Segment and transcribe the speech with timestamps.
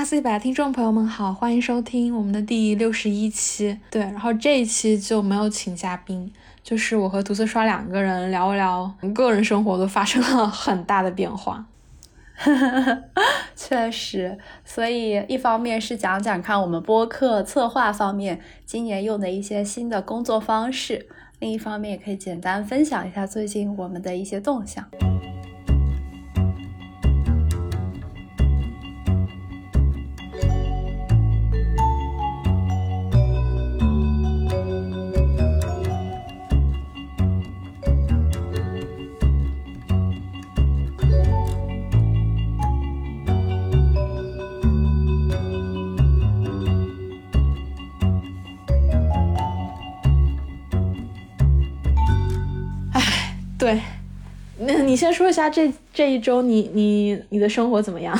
[0.00, 3.78] 阿斯一百的听众朋友们好，欢迎收听我们的第六十一期。
[3.90, 11.66] 对，然后这一期就没有请嘉宾，就是我和涂色刷两个人聊一聊个人生活都发生了很大的变化。
[13.54, 21.08] 确实，所以一方面是讲讲看我们播客策划方面今年用的一些新的工作方式，
[21.40, 24.82] 另一方面也可以简单分享一下最近我们的一些动向。
[53.60, 53.78] 对，
[54.60, 58.18] 那你先说一下这这一周你你你的生活怎么样？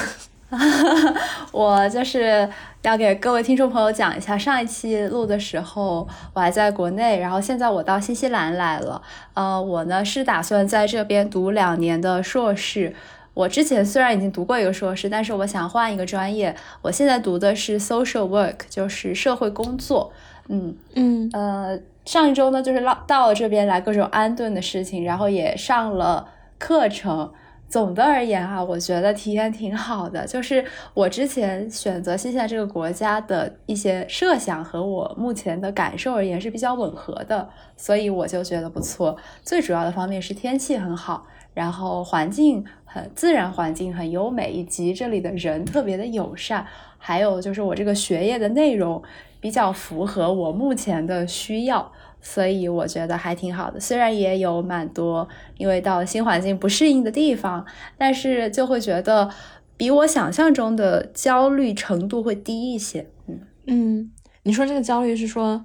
[1.51, 2.47] 我就是
[2.83, 9.01] 要给各位听众朋友讲一下，上一期录的时候我还在国内，然后现在我到新西兰来了。
[9.33, 12.95] 呃，我呢是打算在这边读两年的硕士。
[13.33, 16.55] 我之前虽然已经读过一个硕士，但是我想换一个专业。
[16.83, 20.13] 我现在读的是 social work，就是社会工作。
[20.49, 21.79] 嗯嗯呃。
[22.11, 26.27] 上一周呢，就是到到了这边来各种安顿的事情，然后也上了
[26.59, 27.33] 课程。
[27.69, 30.27] 总的而言啊，我觉得体验挺好的。
[30.27, 39.17] 就是我之前选择新西兰这个国家的一些设想和我目前的感受而言是比较吻合的，所以我就觉得不错。
[39.45, 41.25] 最主要的方面是天气很好，
[41.55, 46.67] 然后环境很自然，环境很优美，以及这里的人特别的友善。
[46.99, 49.01] 还有就是我这个学业的内容。
[49.43, 51.91] 比较符合我目前的需要，
[52.23, 53.81] 所以我觉得还挺好的。
[53.81, 55.27] 虽然也有蛮多
[55.57, 57.65] 因为到了新环境不适应的地方，
[57.97, 59.31] 但是就会觉得
[59.77, 63.11] 比我想象中的焦虑程度会低一些。
[63.27, 65.65] 嗯嗯，你说这个焦虑是说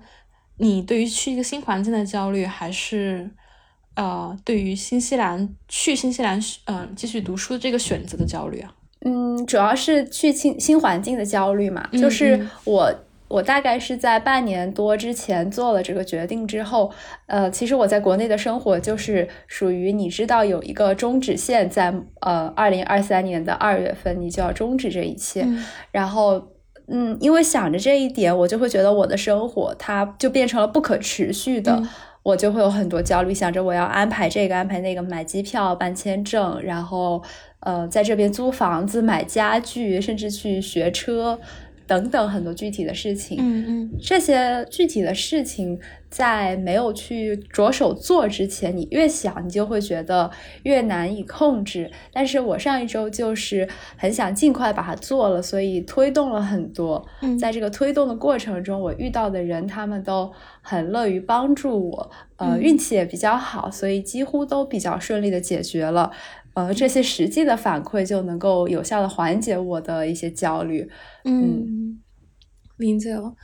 [0.57, 3.29] 你对于去一个新环境的焦虑，还是
[3.95, 8.73] 呃对于新西兰去新西兰嗯继续读书这个选择的焦虑啊？
[9.01, 12.93] 嗯，主要是去新新环境的焦虑嘛，就是我。
[13.35, 16.89] 我大概是在半年多之前做了这个决定之后，
[17.25, 25.45] 呃，其实我在国内的生活就是属于你知道有一个终止线，在呃二零二三年的二月份你就要终止这一切，
[25.91, 26.47] 然后
[26.87, 31.83] 嗯，因为想着这一点，我就会觉得我的生活它就变成了不可持续的，
[32.23, 37.21] 我就会有很多焦虑，想着我要安排这个安排那个，买机票、办签证，然后
[37.59, 41.37] 呃在这边租房子、买家具，甚至去学车。
[41.87, 45.79] 等等很多具体的事情，嗯嗯，这些具体的事情
[46.09, 50.29] 在没有去着手做之前，你越想你就会觉得
[50.63, 51.91] 越难以控制。
[52.11, 57.05] 但是我上一周就是很想尽快把它做了，所以推动了很多。
[57.39, 60.31] 在这个推动的过程中，我遇到的人他们都
[60.61, 66.11] 很乐于帮助我，呃，运气也比较好，所以几乎都比较顺利的解决了。
[66.55, 70.89] 呃，这些实际的反馈就能够有效的缓解我的一些焦虑。
[71.25, 72.01] 嗯，
[72.77, 73.35] 理解了，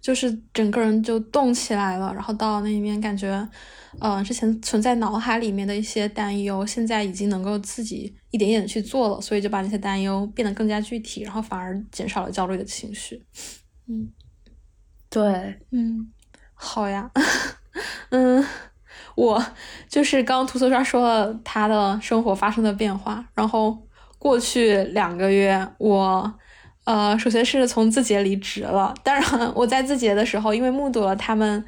[0.00, 3.48] 就是整个人就动起来了，然后到那边感觉，
[4.00, 13.24] 呃，之前存在脑海里面的一些担忧，现在已经能够自己一点点去做了，所以就把那些担忧变得更加具体，然后反而减少了焦虑的情绪。
[13.86, 14.10] 嗯，
[15.08, 16.12] 对，嗯，
[16.54, 17.10] 好呀，
[18.10, 18.44] 嗯。
[19.18, 19.44] 我
[19.88, 23.76] 就是刚刚涂色刷说了他的生活发生的变化，然后
[24.16, 26.32] 过去两个月，我
[26.84, 28.94] 呃首先是从字节离职了。
[29.02, 31.64] 当然，我在字节的时候，因为目睹了他们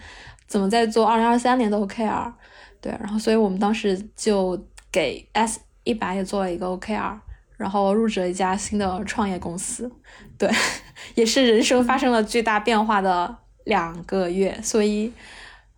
[0.47, 2.33] 怎么在做二零二三年的 OKR，
[2.81, 4.57] 对，然后所以我们当时就
[4.93, 7.19] 给 S 一百也做了一个 OKR，
[7.57, 9.91] 然后入职了一家新的创业公司，
[10.39, 10.49] 对，
[11.17, 15.13] 也是人生发生了巨大变化的两个月，所以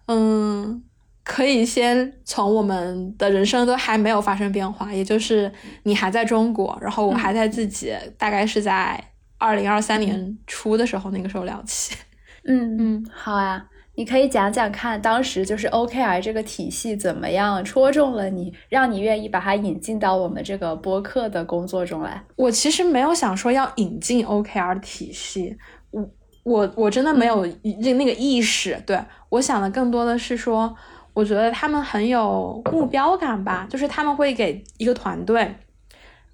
[0.09, 0.84] 嗯。
[1.25, 5.50] 可以先从我们的人生都还没有发生变化，也就是
[5.84, 9.03] 你还在中国，然后我还在自己，大概是在
[9.38, 11.95] 二零二三年初的时候，那个时候聊起。
[12.45, 13.65] 嗯嗯，好啊，
[13.95, 22.21] 你可以讲讲看，当时就是 OKR 这个体系怎么样戳中了你，让你愿意把它引进到我们这个播客的工作中来。
[22.34, 25.57] 我其实没有想说要引进 OKR 体系，
[25.92, 26.10] 我
[26.42, 27.47] 我我真的没有
[27.80, 28.77] 那那个意识。
[28.84, 28.98] 对
[29.28, 30.77] 我想的更多的是说。
[31.14, 35.54] 我觉得他们很有目标感吧，就是他们会给一个团队，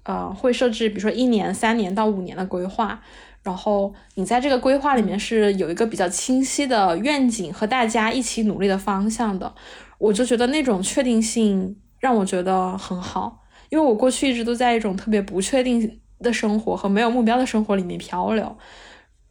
[0.03, 3.01] 呃，会设置比如说一年、三年到五年的规划，
[3.43, 9.53] 然后你在这个规划里面是有一个比较清晰的愿景和大家一起努力的方向的。
[9.97, 18.57] 我就觉得那种确定性让我觉得很好，因为我过去一直都在一种特别不确定的生活和没有目标的生活里面漂流。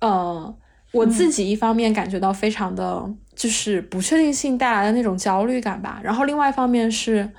[0.01, 0.55] 呃，
[0.93, 7.31] 我自己一方面感觉到非常的就是不确定性带来的那种焦虑感吧，然后另外一方面是。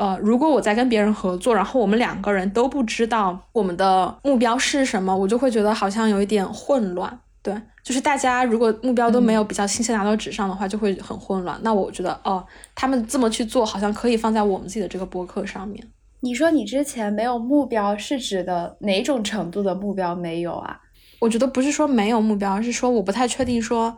[0.00, 7.18] 呃，如果我在跟别人合作，然后我们两个人都不知道我们的目标是什么，我就会觉得好像有一点混乱。
[7.42, 7.52] 对，
[7.82, 11.58] 就是大家如果目标都没有比较清晰拿到纸上的话，就会很混乱。
[11.62, 12.46] 那我觉得，哦，
[12.76, 15.84] 他们这么去做，好像可以放在我们自己的这个播客上面。
[16.20, 20.78] 你说你之前没有目标，是指的哪种程度的目标没有啊？
[21.18, 23.96] 我觉得不是说没有目标，而是说我不太确定说，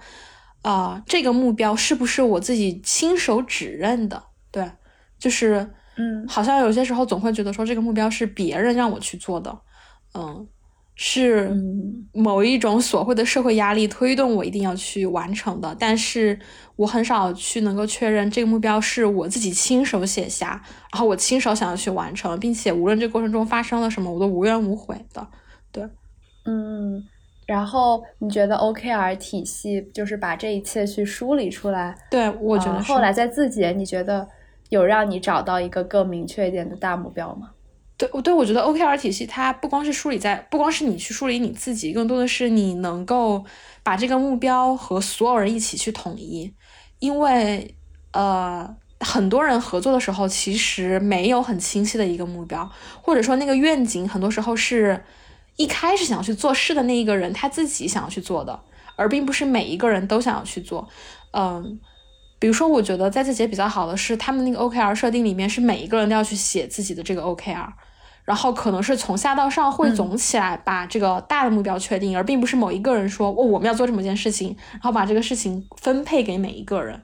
[0.62, 4.23] 啊，这个目标是不是我自己亲手指认的？
[4.51, 4.71] 对，
[5.19, 5.71] 就是。
[5.97, 9.55] 嗯，好像有些时候总会觉得说这个目标是别人让我去做的，
[10.15, 10.47] 嗯，
[10.95, 11.55] 是
[12.15, 16.39] 某一种所谓的社会压力推动我一定要去完成的，但是
[16.77, 25.29] 我很少去能够确认这个目标是我自己亲手写下，然后我亲手想要去完成，并且无论这过程中发生了什么，我都无怨无悔的。
[25.71, 25.85] 对，
[26.47, 27.05] 嗯，
[27.50, 31.93] 然后你觉得 OKR 体系就是把这一切去梳理出来？
[32.08, 34.29] 对，我觉得后来在字节，你觉得？
[34.69, 37.50] 有让你找到一个更明确一点的大目标吗？
[37.97, 43.44] 对，对我觉得 OKR 体系它不光是梳理在，不光是你去梳理你自己，更多的是你能够
[43.82, 46.55] 把这个目标和所有人一起去统一。
[47.00, 47.75] 因为
[48.12, 52.70] 呃，很多人合作的时候其实没有很清晰的一个目标，
[53.02, 55.02] 或者说那个愿景，很多时候是
[55.56, 58.61] 一开始想要去做事的那一个人他自己想要去做的，
[58.97, 60.88] 而并不是每一个人都想要去做。
[61.32, 61.81] 嗯。
[62.38, 67.69] 比如说，我觉得在字节比较好的是，他们那个 OKR 设定里面是每一个人都要去写自己的这个 OKR，
[68.25, 77.02] 然后可能是从下到上汇总起来，把这个大的目标确定，而并不是某一个人说哦我们要做这么件事情，然后把这个事情分配给每一个人。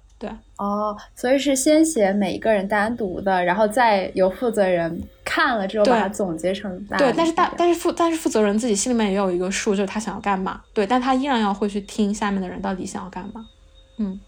[0.59, 6.97] 对，哦，所以是先写每一个人单独的，然后再由负责人看了之后把它总结成大。
[6.97, 10.61] 对，但是大但是负但是负责人自己心里面也有一个数，就是他想要干嘛。
[10.73, 13.47] 对，但他依然要会去听下面的人到底想要干嘛。
[13.99, 14.19] 嗯。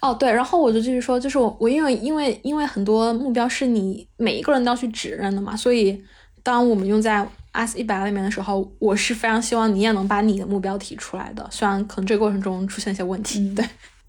[0.00, 6.02] 哦，对，然后我就继续说，就是我我因为因为因为很多目标是你每一个人都要去指认的嘛，所以
[6.42, 13.54] 当我们用在 S 一百里面的时候，我是非常希望你也能把你的目标提出来的，虽然可能这个过程中出现一些问题。
[13.54, 13.64] 对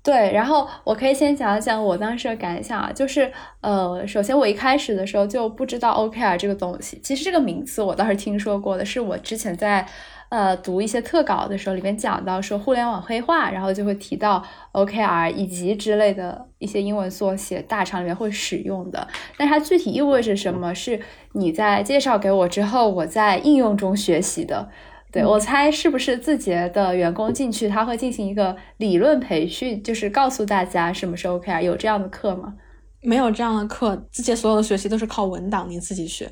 [0.06, 3.30] 对，然后我可以先讲一讲我当时的感想啊，就是
[3.60, 9.86] 呃，首先我一开始的时候就不知道 OKR 这个东西，其实这个名词我倒是听说过的，是我之前在。
[10.30, 14.44] 呃，读一些特稿的时候，里面讲到说互联网黑化，然后就会提到
[14.74, 19.08] OKR 以及之类的一些英文缩写，大厂里面会使用的。
[19.38, 20.74] 但它具体意味着什么？
[20.74, 21.00] 是
[21.34, 24.68] 你在介绍给我之后，我在应用中学习的。
[25.16, 32.54] 对我猜是不是字节的员工进去，他会进行一个理论培训，就是告诉大家什么是 OKR，有这样的课吗？
[33.02, 36.30] 没有这样的课，字节所有的学习都是靠文档，你自己学。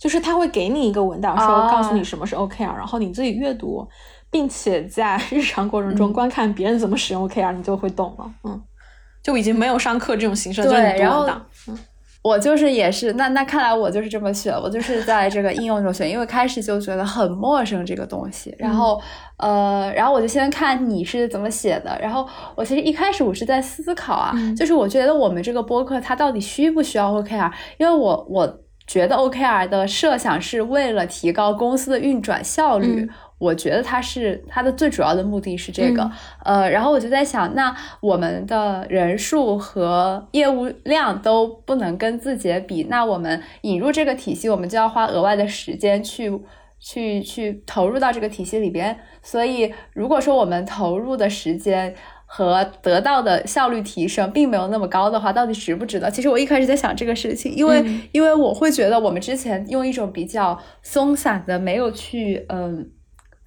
[0.00, 3.86] 就是他会给你一个文档，说告诉你什么是 OKR，然后你自己阅读，
[4.32, 8.28] 并且在 日常过程中观看别人怎么使用 OKR，你就会懂了。
[8.42, 8.60] 嗯，
[9.22, 11.46] 就已经没有上课这种形式，就是读文档。
[11.68, 11.78] 嗯，
[12.24, 18.54] 我就是也是，那那看来我就是这么选，我就是在这个应用中选，因为开始就觉得很陌生这个东西。
[18.58, 18.98] 然后
[19.36, 21.96] 呃，然后我就先看你是怎么写的。
[22.00, 22.26] 然后
[22.56, 27.52] 我其实一开始我是在思考啊，就是我觉得我们这个播客它到底需不需要 OKR？
[27.76, 28.60] 因为我我。
[28.86, 36.10] 觉得 OKR 的设想是为了提高公司的运转效率，我觉得它是它的最主要的目的是这个。
[36.44, 46.32] 呃，然后我就在想，那我们的人数和业务量都不能跟字节比，那我们引入这个体系，我们就要花额外的时间去
[46.78, 48.98] 去去投入到这个体系里边。
[49.22, 51.94] 所以，如果说我们投入的时间，
[52.26, 56.10] 和得到的效率提升并没有那么高的话，到底值不值得？
[56.10, 62.90] 其实我一开始在想这个事情，因为因为我会觉得我们之前用一种比较松散的，没有去嗯，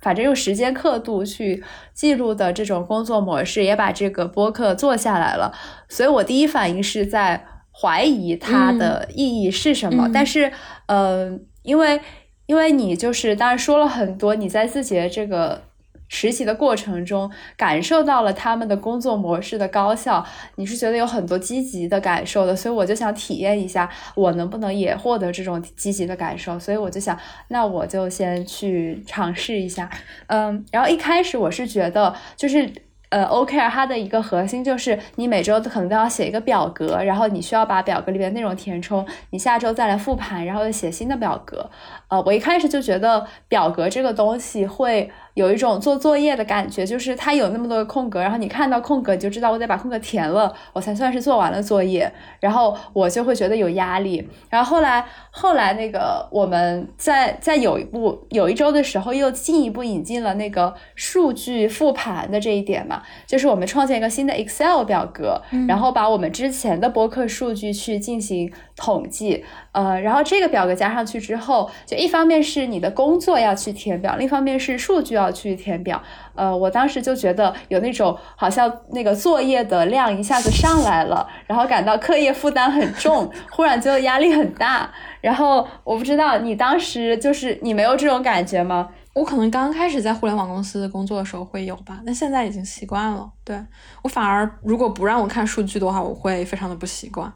[0.07, 1.61] 反正用时间刻度去
[1.93, 5.53] 记录的这种工作模式，也把这个播客做下来了。
[5.89, 10.09] 所以我第一反应是在怀疑它的意义是什么。
[10.13, 10.49] 但是
[10.85, 11.99] 嗯，因为
[12.45, 15.66] 因为你就是当然说了很多，你在自己的这个。
[16.07, 27.17] 实习的过程中，感受到了他们的工作模式的高效，你是觉得有很多积极的感受的，所以我就想体验一下，我能不能也获得这种积极的感受，所以我就想，
[27.49, 29.89] 那我就先去尝试一下，
[30.27, 32.71] 嗯，然后一开始我是觉得就是。
[33.09, 41.71] 呃，OKR 它的一个核心就是你每周可能都要写一个表格，然后你需要把表格里边内容填充，你下周再来复盘，然后又写新的表格。
[42.09, 54.27] 呃，我一开始就觉得表格这个东西会有一种做作业的感觉，就是它有那么多的空格，然后你看到空格你就知道我得把空格填了，我才算是做完了作业，然后我就会觉得有压力。
[54.49, 76.01] 然后后来后来那个我们在在有一步有一周的时候又进一步引进了那个数据复盘的这一点嘛，就是我们创建一个新的 Excel 表格，然后把我们之前的播客数据去进行统计，呃，然后这个表格加上去之后，就一方面是你的工作要去填表，另一方面是数据要去填表。
[76.35, 84.89] 呃，我当时就觉得有那种好像那个作业的量一下子上来了，然后感到课业负担很重，忽然就压力很大。
[85.21, 88.89] 然后我不知道你当时就是你没有这种感觉吗？
[89.13, 93.27] 我可能刚开始在互联网公司工作的时候会有吧，但现在已经习惯了。
[93.43, 93.59] 对
[94.03, 97.33] 我反而如果不让我看数据的话，我会非常的不习惯。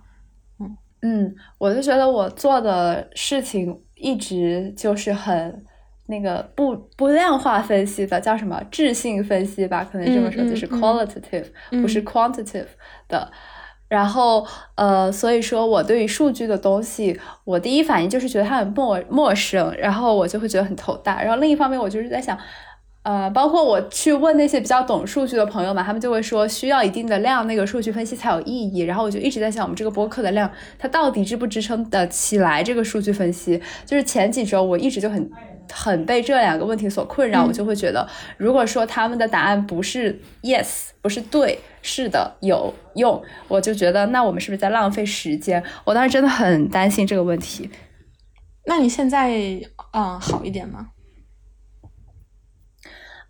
[1.01, 5.65] 嗯嗯，我就觉得我做的事情一直就是很
[6.07, 11.45] 那个不不量化分析的，叫什么质性分析吧，可能这么说就是 qualitative，
[11.81, 12.67] 不是 quantitative
[13.07, 13.31] 的。
[13.87, 21.21] 然后，呃，所以说我对于数据的东西，我第一反应就是觉得它很陌陌生，然后我就会觉得很头大。
[21.21, 22.37] 然后另一方面，我就是在想，
[23.03, 28.81] 呃，包括我去问那些比较懂数据的朋友嘛，他们就会说需要一定的量，那个数据分析才有意义。
[28.81, 33.61] 然后我就一直在想，我们这个播客的量，它到底支不支撑得起来这个数据分析？
[33.85, 35.29] 就是前几周我一直就很。
[35.73, 38.05] 很被这两个问题所困扰，我就会觉得，
[38.35, 45.63] 如果说他们的答案不是 yes，不是对，是的，有用，我就觉得那我们是不是在浪费时间？
[45.85, 47.69] 我当时真的很担心这个问题。
[48.65, 49.31] 那你现在
[49.93, 50.87] 嗯好一点吗？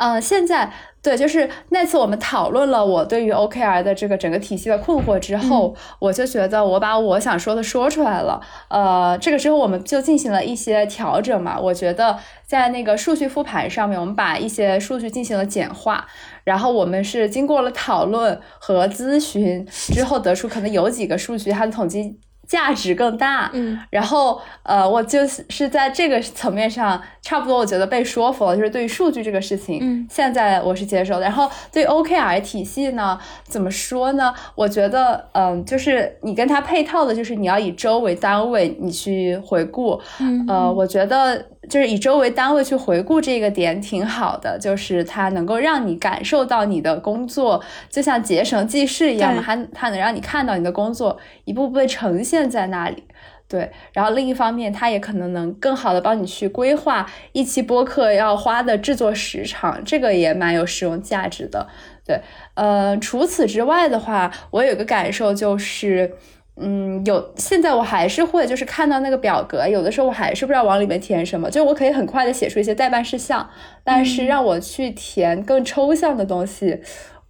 [0.02, 8.42] 嗯，现在对，就是那次我们讨论了我对于 OKR 的这个整个体系的困惑之后，我就觉得我把我想说的说出来了。
[8.70, 11.60] 呃，这个时候我们就进行了一些调整嘛。
[11.60, 12.18] 我觉得
[12.48, 16.08] 在那个数据复盘上面，我们把一些数据进行了简化，
[16.44, 22.20] 然后我们是经过了讨论和咨询之后得出，可能有几个数据它的统计。
[22.52, 28.54] 价值更大，嗯，然后呃，我就是在这个层面上差不多，我觉得被说服了。
[28.58, 31.22] 就是对于数据这个事情，嗯，现在我是接受的。
[31.22, 34.34] 然后对 OKR 体系呢，怎么说呢？
[34.56, 41.46] 我觉得，嗯，就是你跟它配套的，就是你要以周为单位，你去回顾，嗯，呃，我觉得。
[41.70, 53.04] 就是以周为单位去回顾这个点挺好的，就是它能够让你感受到你的工作就像结绳记事一样嘛，它它能让你看到你的工作一步步被呈现在那里。
[53.48, 61.68] 对，然后另一方面，它也可能能更好的帮你去规划一期播客要花的制作时长，这个也蛮有使用价值的。
[62.06, 62.22] 对，
[62.56, 66.16] 呃，除此之外的话，我有个感受就是。
[66.58, 71.50] 嗯，有现在我还是会，就是看到那个表格，有的时候我还是不知道往里面填什么。
[71.50, 73.50] 就我可以很快的写出一些代办事项，
[73.84, 76.82] 但是让我去填更抽象的东西，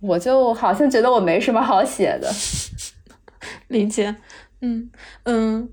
[0.02, 2.30] 我就好像觉得我没什么好写的。
[3.68, 4.16] 理解，
[4.62, 4.90] 嗯
[5.24, 5.70] 嗯，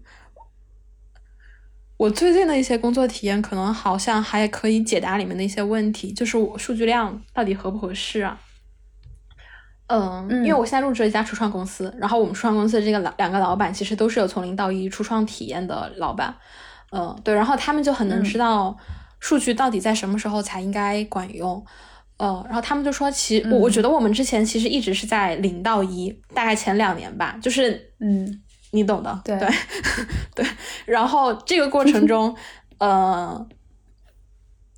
[1.96, 8.38] 我最近的一些工作体验，可能好像还可以解答里面的一些问题，就是我数据量到底合不合适啊？
[9.88, 16.34] 嗯，因为我现在入职了一家初创公司，然后我们初创公司的这个老两个老板其实都是有从零到一初创体验的老板，
[16.92, 18.76] 嗯，对，然后他们就很能知道
[19.18, 21.64] 数据到底在什么时候才应该管用，
[22.18, 28.42] 嗯，然后他们就说，其我我觉得我们之前其实一直是在零到一，大概前两年吧，就是嗯，
[28.72, 29.48] 你懂的，对对
[30.36, 30.46] 对，
[30.84, 32.36] 然后这个过程中，
[32.78, 33.48] 呃，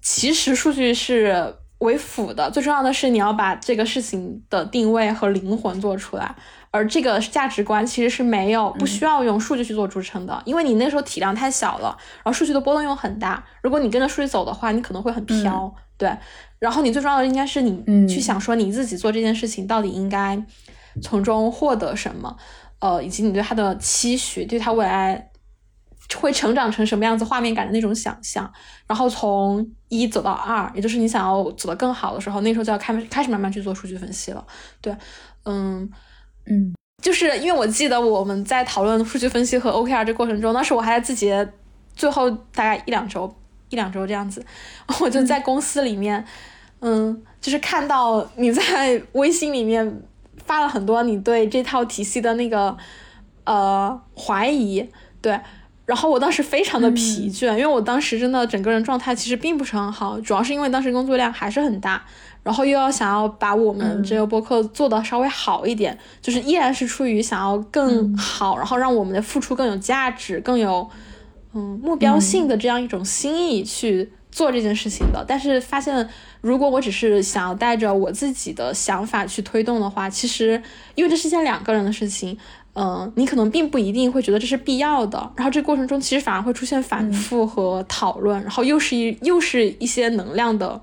[0.01, 1.57] 其实数据是。
[1.81, 6.35] 为辅的，最重要的是你要把这个事情的定位和灵魂做出来，
[6.71, 16.11] 而这个价值观其实是没有不需要用数据去做支撑的，因为你那时候体量太小了，然后数据的波动又很大，如果你跟着数据走的话，你可能会很飘，对。
[16.59, 20.41] 然后你最重要的应该是你去想说你自己做这件事情到底应该
[21.01, 22.37] 从中获得什么，
[22.81, 25.30] 呃，以及你对他的期许，对他未来。
[26.17, 27.25] 会成长成什么样子？
[27.25, 28.51] 画面感的那种想象，
[28.87, 34.45] 然后从一走到二，也就是你想要走得更好的时候，那时候就要开开始慢慢去做数据分析了。
[34.81, 34.95] 对，
[35.45, 35.89] 嗯
[36.47, 41.33] 嗯，就是因为我记得我们在讨论数据分析和 OKR 这过程中，当时我还在自己
[41.95, 43.33] 最后大概一两周
[43.69, 44.45] 一两周这样子，
[45.01, 46.25] 我就在公司里面，
[46.81, 50.03] 嗯，就是看到你在微信里面
[50.45, 52.77] 发了很多你对这套体系的那个
[53.45, 54.91] 呃怀疑，
[55.23, 55.39] 对。
[55.87, 62.01] 然后我当时非常的疲倦，因为我当时真的整个人状态其实并不是很好，主要是因为当时工作量还是很大，
[62.45, 70.89] 然后又要想要把我们这个播客做的稍微好一点，就是依然是出于想要更好，然后让我们的付出更有价值、更有
[71.55, 75.25] 嗯目标性的这样一种心意去做这件事情的。
[75.27, 76.09] 但是发现，
[76.41, 80.63] 如果我只是想要带着我自己的想法去推动的话，其实
[80.95, 82.39] 因为这是一件两个人的事情，
[82.75, 85.33] 嗯，你可能并不一定会觉得这是必要的。
[85.37, 90.81] 然后这过程中其实反而会出现反复和讨论，然后又是一又是一些能量的，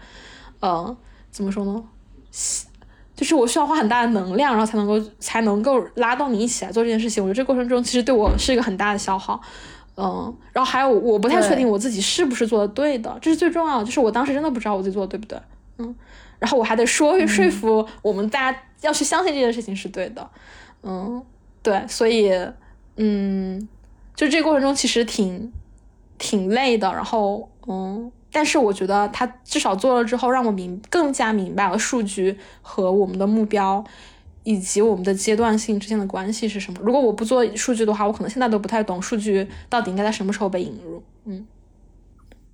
[0.60, 0.96] 呃，
[1.32, 1.84] 怎么说呢？
[3.16, 7.24] 就是我需要花很大的能量，然后才能够才能够拉动你一起来做这件事情。
[7.24, 9.42] 我觉得这过程中其实对我是一个很大的消耗，
[9.96, 13.86] 嗯，然后还有我不太确定我自己是不是做的对的，这是最重要的。
[13.86, 15.40] 就是我当时真的不知道我自己做的对不对，
[15.80, 15.96] 嗯，
[16.38, 20.30] 然后我还得说说服我们大家要去相信这件事情是对的，
[20.84, 21.20] 嗯，
[21.68, 22.32] 对，所以
[22.96, 23.68] 嗯，
[24.16, 25.52] 就这个过程中其实挺
[26.18, 28.10] 挺累的，然后嗯。
[28.32, 33.84] 但是我觉得他至少做了之后，让我明更加明白了数据和我们的目标，
[34.44, 36.80] 以及我们的阶段性之间的关系是什么。
[36.82, 41.04] 如果我不做数据的话，我可能现在都不太懂数据到底应该在什么时候被引入。
[41.26, 41.48] 嗯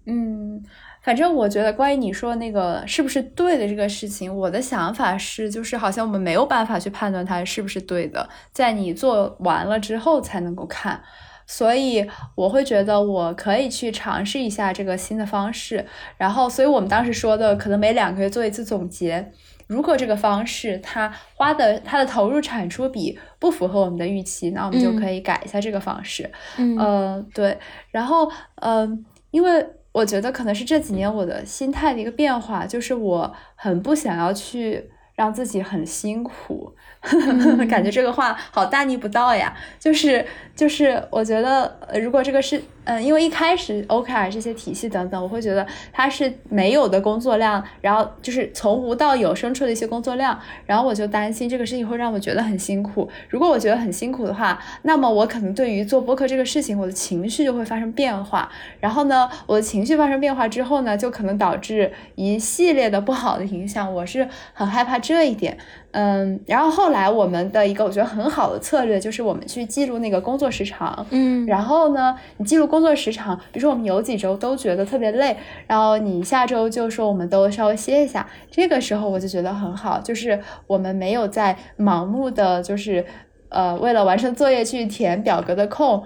[0.06, 0.64] 嗯，
[1.04, 11.04] 反正我觉得关于你说那个是不是对的这个事情，我的想法是，就是好像我们没有办法去判断它是不是对的，在你做完了之后才能够看。
[11.46, 19.30] 所以我会觉得我可以去尝试一下这个新的方式，然后，所以我们当时说的可能每两个月做一次总结。
[19.68, 26.32] 如果这个方式它花的它的投入产出比不符合我们的预期，那我们就可以改一下这个方式。
[26.58, 27.58] 嗯，对。
[27.92, 36.76] 然后，嗯，因为我觉得可能是这几年我的心态的一个变化，就是我很不想要去让自己很辛苦。
[37.70, 39.54] 感觉这个话好大逆不道呀！
[39.80, 42.62] 就是就是，我觉得如果这个是。
[42.86, 53.10] 嗯，因为一开始 OKR 这些体系等等，我会觉得它是没有的工作量，然后就是从无到有生出的一些工作量，然后我就担心这个事情会让我觉得很辛苦。
[53.30, 58.52] 如果我觉得很辛苦的话，那么我可能对于做播客这个事情，我的情绪就会发生变化。
[58.82, 63.94] 然后呢，我的情绪发生变化之后呢，就可能导致一系列的不好的影响。
[63.94, 65.58] 我是很害怕这一点。
[65.94, 71.06] 嗯，然后后来我们的一个我觉得很好的策略就是我们去记录那个工作时长。
[71.12, 72.64] 嗯，然后呢，你记录。
[72.74, 83.06] 工作时长，比如说我们有几周都觉得特别累，然后你下周就说我们都稍微歇一下，这个时候我就觉得很好，就是我们没有在盲目的就是
[83.50, 86.02] 呃为了完成作业去填表格的空，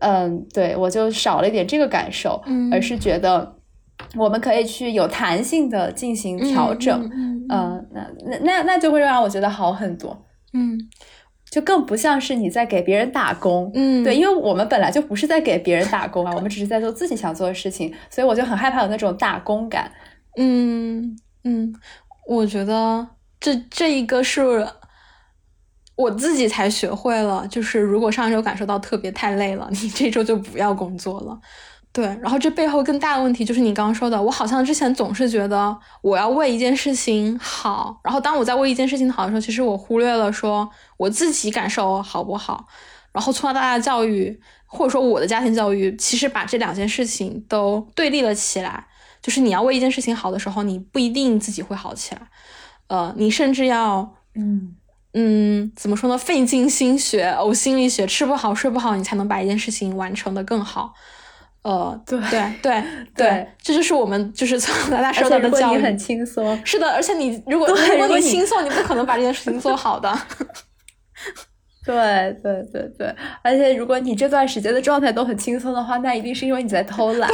[0.00, 3.55] 嗯，对我就少了一点这个感受，而是觉得
[4.16, 7.10] 我们可以去有弹性的进行调整，
[7.48, 10.78] 嗯，那那那那就会让我觉得好很多，嗯。
[11.48, 19.90] 就更不像是你在给别人打工，嗯，对，因为我们本来就不是在给别人打工啊， 我们只是在做自己想做的事情，所以我就很害怕有那种打工感。
[20.36, 21.72] 嗯嗯，
[22.26, 23.06] 我觉得
[23.38, 24.66] 这这一个是
[25.94, 31.38] 我自己才学会了，就是如果上周感受到特别太累了，你这周就不要工作了。
[31.96, 42.66] 对，然后这背后更大的问题就是你刚刚说的，我好像之前总是觉得我要为一件事情好，然后当我在为一件事情好的时候，其实我忽略了说我自己感受好不好。
[43.12, 48.86] 然后从小到大的教育，或者说我的家庭教育，其实把这两件事情都对立了起来。
[49.22, 52.20] 就是你要为一件事情好的时候，你不一定自己会好起来，
[52.88, 54.76] 呃，你甚至要，嗯
[55.14, 56.18] 嗯，怎么说呢？
[56.18, 60.92] 费尽心血、呕心沥血，吃不好睡不好，你才能把一件事情完成的更好。
[61.66, 62.84] 呃，对对对
[63.16, 65.78] 对，这就是我们就是从小到大受到的教育。
[65.82, 70.16] 很轻松，是的，而且你如果如果你轻松，你不可能把这件事情做好的。
[71.84, 77.28] 对对对对，而且如果你这段时间的状态都很轻松的话，那一定是因为你在偷懒。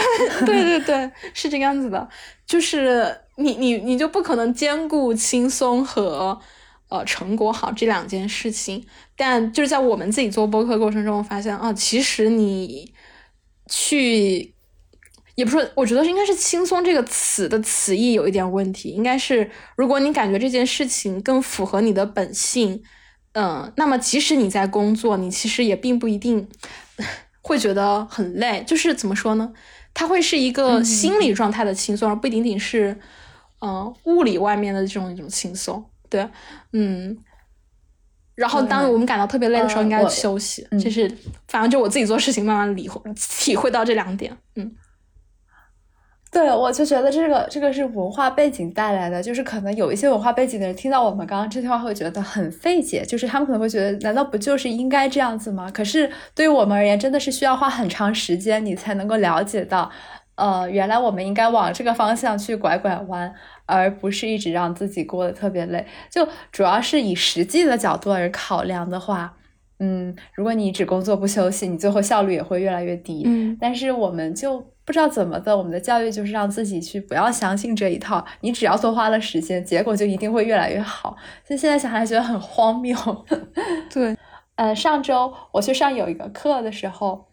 [0.47, 2.09] 对对对，是这个样子的，
[2.47, 6.41] 就是你你你就不可能兼顾轻松和
[6.89, 8.87] 呃成果好这两件事情。
[9.15, 12.95] 但就是在我们自己做播客过程中，发现啊，其实你。
[13.69, 14.55] 去，
[15.35, 18.91] 也不是，我觉得应该是“轻松”这个词的词义有一点问题。
[18.91, 22.83] 应该是，如果你感觉这件事情更符合你的本性，
[23.33, 26.49] 嗯，那么即使你在工作，你其实也并不一定
[27.41, 28.63] 会觉得很累。
[28.67, 29.53] 就是怎么说呢？
[29.95, 32.99] 它会是一个心理状态的轻松，而不仅仅是，
[33.61, 35.85] 嗯，物理外面的这种一种轻松。
[36.09, 36.29] 对，
[36.73, 37.17] 嗯。
[38.43, 40.67] 然后，当我们感到特别累的时候，应该休息。
[40.73, 41.09] 就是，
[41.47, 44.37] 反正就我自己做事情，慢慢理会、体会到这两点。
[44.57, 44.73] 嗯，
[46.33, 55.71] 对，我就觉得这个这个是文化背景带来的，就是可能有一些文化背景的人听到我们刚刚这句话会觉得很费解，就是他们可能会觉得，难道不就是应该这样子吗？
[55.73, 59.89] 可是对于我们而言，真的是需要花很长时间，你才能够了解到，
[60.35, 63.35] 呃，原来我们应该往这个方向去拐拐弯。
[63.65, 69.35] 而不是一直让自己过得特别累，就主要是以实际的角度而考量的话，
[69.79, 73.23] 嗯，如果你只工作不休息，你最后效率也会越来越低。
[73.25, 81.17] 嗯，但是我们就不知道怎么的，我们的教育就是让自己去不要相信这一套，你只要多花了时间，结果就一定会越来越好。
[81.49, 82.95] 就现在想来觉得很荒谬。
[83.91, 84.15] 对，
[84.57, 87.25] 呃，上周我去上有一个课的时候，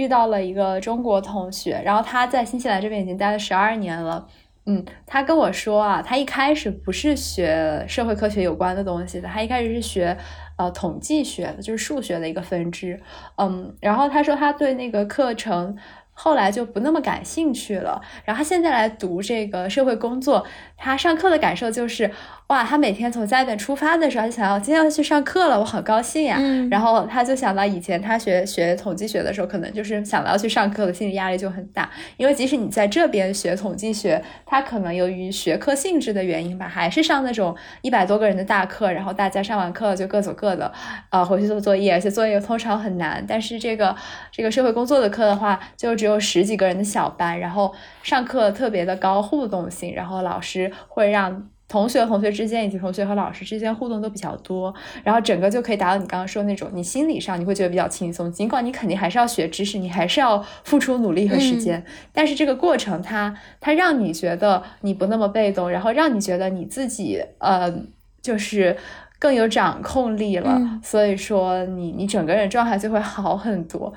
[0.00, 4.26] 遇到了一个中国同学，然后他在新西兰这边已经待了十二年了。
[4.64, 10.16] 嗯，他跟我说啊，他一开始不是学社会科学有关的东西的，他一开始是学
[10.56, 12.98] 呃统计学的，就是数学的一个分支。
[13.36, 15.76] 嗯，然后他说他对那个课程。
[16.12, 20.44] 后来就不那么感兴趣了，然后他现在来读这个社会工作，
[20.80, 22.10] 他上课的感受就是，
[22.48, 26.36] 哇，他每天从家里面出发的时候就想要今天要去上课了，我好高兴呀。
[26.38, 26.68] 嗯。
[26.68, 40.70] 然后他就想到以前他学学统计学的时候，可能就是想到要去上课的心理压力就很大，因为即使你在这边学统计学，他可能由于学科性质的原因吧，还是上那种一百多个人的大课，然后大家上完课就各走各的，
[41.10, 43.24] 呃，回去做作业，而且作业通常很难。
[43.26, 43.96] 但是这个
[44.30, 46.10] 这个社会工作的课的话，就只。
[46.10, 67.72] 有十几个人的小班，然后上课特别的高互动性，然后老师会让同学和同学之间以及同学和老师之间互动都比较多，然后整个就可以达到你刚刚说那种，你心理上你会觉得比较轻松，尽管你肯定还是要学知识，你还是要付出努力和时间，但是这个过程它它让你觉得你不那么被动，然后让你觉得你自己呃
[68.20, 68.76] 就是
[69.20, 73.92] 更有掌控力了，所以说你你整个人状态就会好很多，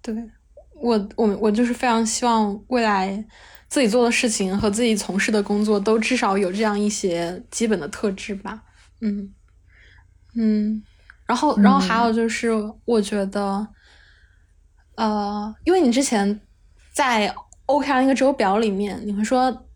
[0.00, 0.14] 对。
[0.78, 3.24] 我我我就是非常希望未来
[3.76, 8.62] 自己做的事情和自己从事的工作都至少有这样一些基本的特质吧。
[9.02, 9.34] 嗯
[10.34, 10.82] 嗯，
[11.26, 12.50] 然后然后还有就是，
[12.86, 13.68] 我觉得，
[14.94, 16.40] 呃，因为你之前
[16.90, 17.34] 在
[17.66, 19.66] OK 那个周表里面，你会说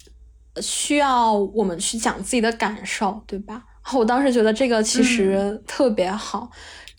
[0.62, 3.62] 需要我们去讲自己的感受，对吧？
[3.92, 6.50] 我当时觉得这个其实特别好。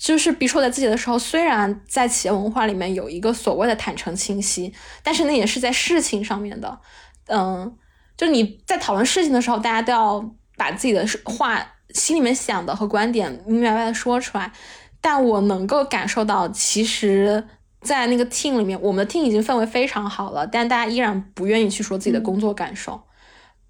[0.02, 6.80] 就是比如说在自己的时候，虽然在企业文化里面有一个所谓的坦诚清晰，但是那也是在事情上面的。
[7.28, 7.78] 嗯，
[8.18, 14.52] 就你在讨论事情的时候，大家都要把自己的话、心里面想的和观点明明白白的说出来。
[15.00, 17.48] 但我能够感受到，其实，
[17.82, 23.04] 在那个 team 里面，我们的 team 已经氛围非常好了，但大家依然不愿意去说自己的工作感受，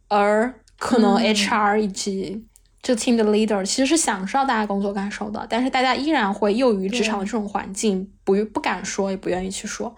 [0.07, 2.47] 而可能 HR 以及。
[2.81, 9.95] 这 team 的 leader 其实是想知道大家工作感受的，但是大家依然会囿于职场的这种环境，不不敢说，也不愿意去说。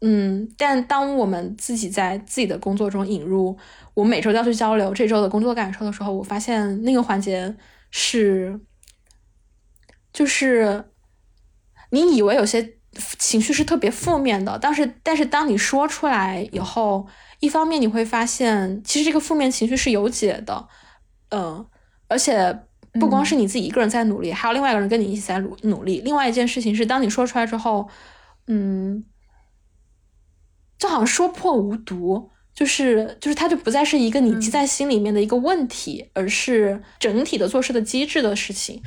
[0.00, 3.58] 嗯，但当我们自己在自己的工作中引入，
[3.94, 7.56] 我每周都要去交流这周的工作感受的时候，我发现那个环节
[7.90, 8.60] 是，
[10.12, 10.84] 就是
[11.90, 12.74] 你以为有些
[13.18, 17.08] 情绪是特别负面的，但是但是当你说出来以后，
[17.40, 20.68] 一方面你会发现，其实这个负面情绪是有解的，
[21.30, 21.66] 嗯。
[22.08, 22.56] 而且
[22.92, 26.00] 不光是你自己一个人在努力，还有另外一个人跟你一起在努努力。
[26.00, 27.86] 另外一件事情是，当你说出来之后，
[28.46, 29.04] 嗯，
[30.78, 38.82] 就好像说破无毒，就是就是它就不再是一个你积在心里面的一个问题，而是整体的做事的机制的事情。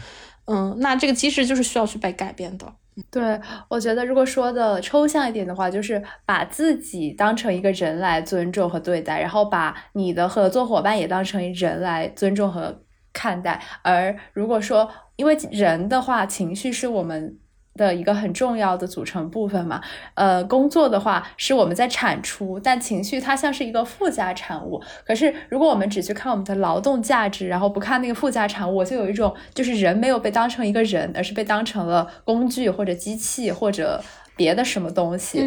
[0.45, 2.73] 嗯，那这个机制就是需要去被改变的。
[3.11, 12.81] 对，我觉得如果说的抽象一点的话，就是把自己当成一个人来尊重和对待，然后把你的合作伙伴也当成人来尊重和。
[13.19, 17.37] 看待，而如果说，因为人的话，情绪是我们
[17.75, 19.81] 的一个很重要的组成部分嘛。
[20.13, 24.81] 呃，工作的话是我们在产出，但情绪它像是一个附加产物。
[25.05, 34.01] 可是，如果我们只去看我们的劳动价值，然后不看那个附加产物，我就有一种就是人没有被当成一个人，而是被当成了工具或者机器或者
[34.37, 35.43] 别的什么东西。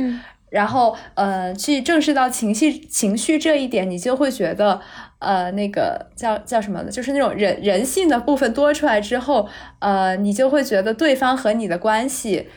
[0.51, 4.83] 然后，呃，去正视到情绪情绪这一点，你就会觉得。
[5.23, 6.91] 呃，那个叫叫什么呢？
[6.91, 12.49] 就是那种人人性的部分多出来之后，呃，你就会觉得对方和你的关系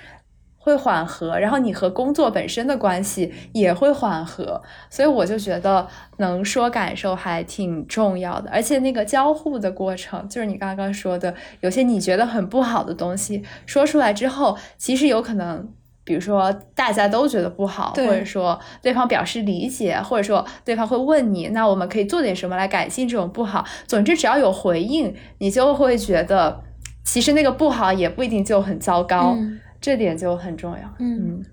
[0.57, 4.61] 会缓和，然后你和工作本身的关系也会缓和。
[4.89, 15.71] 所以我就觉得能说感受还挺重要的，而且那个交互的过程，就是你刚刚说的，有些你觉得很不好的东西说出来之后，其实有可能。
[16.05, 23.65] 比如说，大家都觉得不好，或者说对方表示理解，或者说对方会问你，那我们可以做点什么来改进这种不好。
[23.87, 26.63] 总之，只要有回应，你就会觉得
[27.03, 29.35] 其实那个不好也不一定就很糟糕，
[29.81, 30.95] 这点就很重要。
[30.99, 31.43] 嗯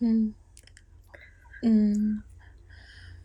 [0.00, 0.34] 嗯
[1.62, 2.22] 嗯。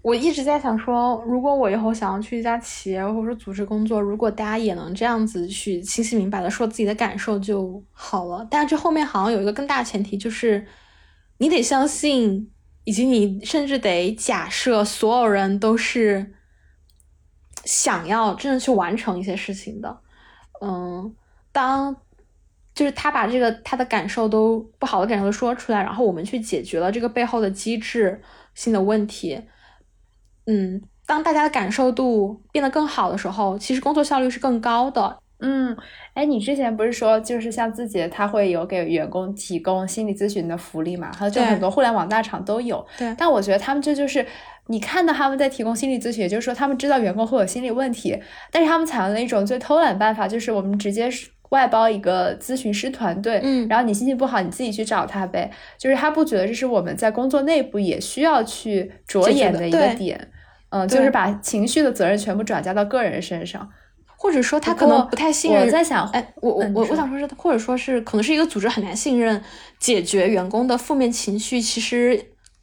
[0.06, 8.48] 我一直在想说，如果我以后想要去一家企业或者说组织工作，如果大家也能这样子去清晰明白的说自己的感受就好了。
[8.52, 10.68] 但是这后面好像有一个更大前提，就是
[11.40, 12.52] 你得相信，
[12.84, 16.36] 以及你甚至得假设所有人都是
[17.64, 20.02] 想要真的去完成一些事情的。
[20.62, 21.16] 嗯，
[21.52, 21.96] 当
[22.76, 28.22] 就是他把这个他的感受都不好的感受都说出来，然后我们去解决了这个背后的机制
[28.54, 29.42] 性的问题。
[30.48, 35.18] 嗯，当大家的感受度变得更好的时候，其实工作效率是更高的。
[35.40, 35.76] 嗯，
[36.14, 41.12] 哎，你之前不是说就是像字节，他会有给员工提供心理咨询的福利嘛？
[41.14, 42.84] 还有就很多互联网大厂都有。
[42.98, 43.14] 对。
[43.18, 44.26] 但我觉得他们这就是
[44.68, 48.18] 你看到他们在提供心理咨询，也就是说他们知道员工会有心理问题，
[48.50, 51.10] 但是他们采用了一种最偷懒办法，就是我们直接
[51.50, 55.52] 外包一个咨询师团队，嗯，然后你心情不好，你自己去找他呗。
[55.78, 60.30] 就是他不觉得这是我们在工作内部也需要去着眼的一个点，
[60.76, 63.70] 嗯，就是把情绪的责任全部转嫁到个人身上。
[64.18, 65.66] 或者说他可能不太信任。
[65.66, 69.40] 我在想，哎，我我我我想说是，或者说是可能是一个组织很难信任，
[69.78, 72.20] 解决员工的负面情绪，其实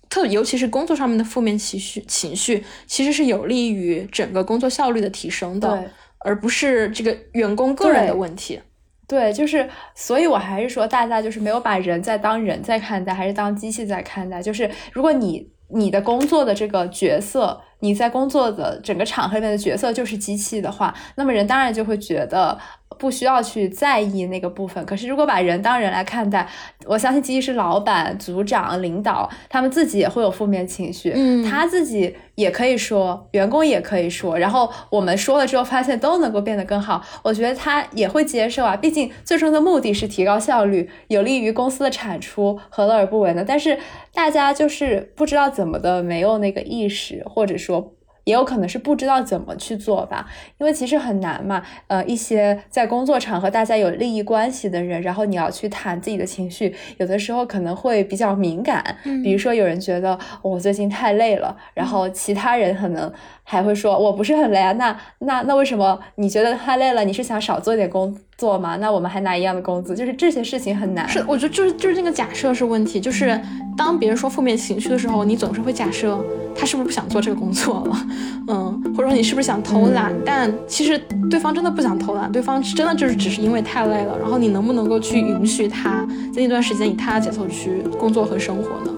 [0.09, 5.85] 特尤其是工作上面的负面情绪情绪，其实是有利于整个工作效率的提升的，
[6.25, 8.61] 而不是这个员工个人的问题。
[9.07, 14.43] 对，就是，所以我还是说，大家就是没有把人在当人在看待，还是当机器在看待。
[14.43, 17.61] 就是如果你你的工作的这个角色。
[17.83, 22.57] 你在工作的整个场合里面的角色就是机器的话，那么人当然就会觉得
[22.99, 24.85] 不需要去在意那个部分。
[24.87, 26.49] 可是如果把人当人来看待，
[26.87, 38.77] 我相信即使是老板、组长、领导，他们自己也会有负面情绪，嗯，他自己也可以说，员工也可以说，然后我们说了之后发现都能够变得更好，我觉得他也会接受啊。
[38.77, 43.45] 毕竟最终的目的是提高效率，有利于公司的产出，何乐而不为呢？
[43.47, 43.79] 但是
[44.15, 47.95] 大家就是不知道怎么的，没有那个意识，或者说。
[48.25, 51.63] 也有可能是不知道怎么去做吧，因为其实很难嘛。
[51.89, 58.97] 呃，一些在工作场合大家有利益关系的人，然后你要去谈自己的情绪，有的时候可能会比较敏感。
[59.05, 64.73] 嗯，比如说有人觉得我最近太累了，然后其他人可能还会说我不是很累啊。
[64.73, 67.05] 那那那为什么你觉得太累了？
[67.05, 68.77] 你是想少做点工作吗？
[68.77, 71.09] 那我们还拿一样的工资，就是这些事情很难。
[71.09, 73.41] 是，我觉得就是就是这个假设是问题，就是
[73.77, 76.19] 当别人说负面情绪的时候，你总是会假设。
[76.55, 78.07] 他是不是不想做这个工作了？
[78.49, 80.13] 嗯，或者说你是不是想偷懒？
[80.23, 84.19] 但其实对方真的不想偷懒，对方是真的就是只是因为太累了。
[84.21, 88.93] 然后你能不能够去允许他在那段时间以他的节奏去工作和生活呢？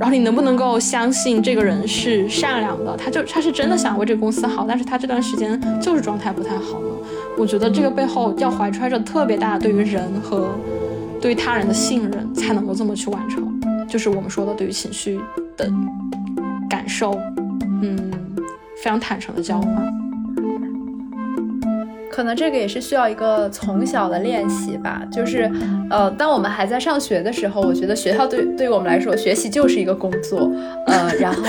[0.00, 2.96] 然后你能不能够相信这个人是善良的？
[2.96, 6.88] 他就他是真的想为这个公司好，但是他这段时间就是状态不太好呢？
[7.36, 10.54] 我觉得这个背后要怀揣着特别大对于人和
[11.20, 13.60] 对于他人的信任，才能够这么去完成。
[13.88, 15.20] 就是我们说的对于情绪
[15.56, 15.70] 的。
[16.66, 17.12] 感受，
[17.82, 18.10] 嗯，
[18.82, 20.03] 非常坦诚的交换。
[22.14, 25.50] 可能这个也是需要一个从小的练习吧，就是，
[25.90, 30.48] 呃，当我们还在上学的时候，我觉得学校对对于我们来说，学习就是一个工作，
[30.86, 31.42] 呃，然后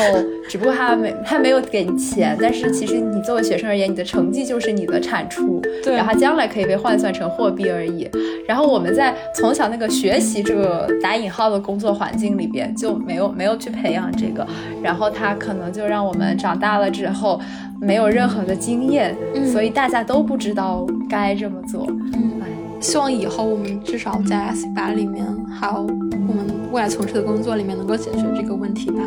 [0.49, 8.10] 只不过他没他没有给你钱，但是其实你作为学生而言，你的成绩就是你的产出，对，然后将来可以被换算成货币而已。
[8.47, 14.43] 然后我们在从小那个学习这个打引号的工作环境里边就没有没有去培养这个，
[14.82, 17.39] 然后他可能就让我们长大了之后。
[17.80, 19.16] 没有任何的经验，
[19.52, 21.86] 所以大家都不知道该这么做。
[21.88, 22.42] 嗯，
[22.82, 25.82] 希望以后我们至少在 S 八里面，还有
[26.28, 29.02] 我们未来从事的工作里面，能够解决这个问题吧。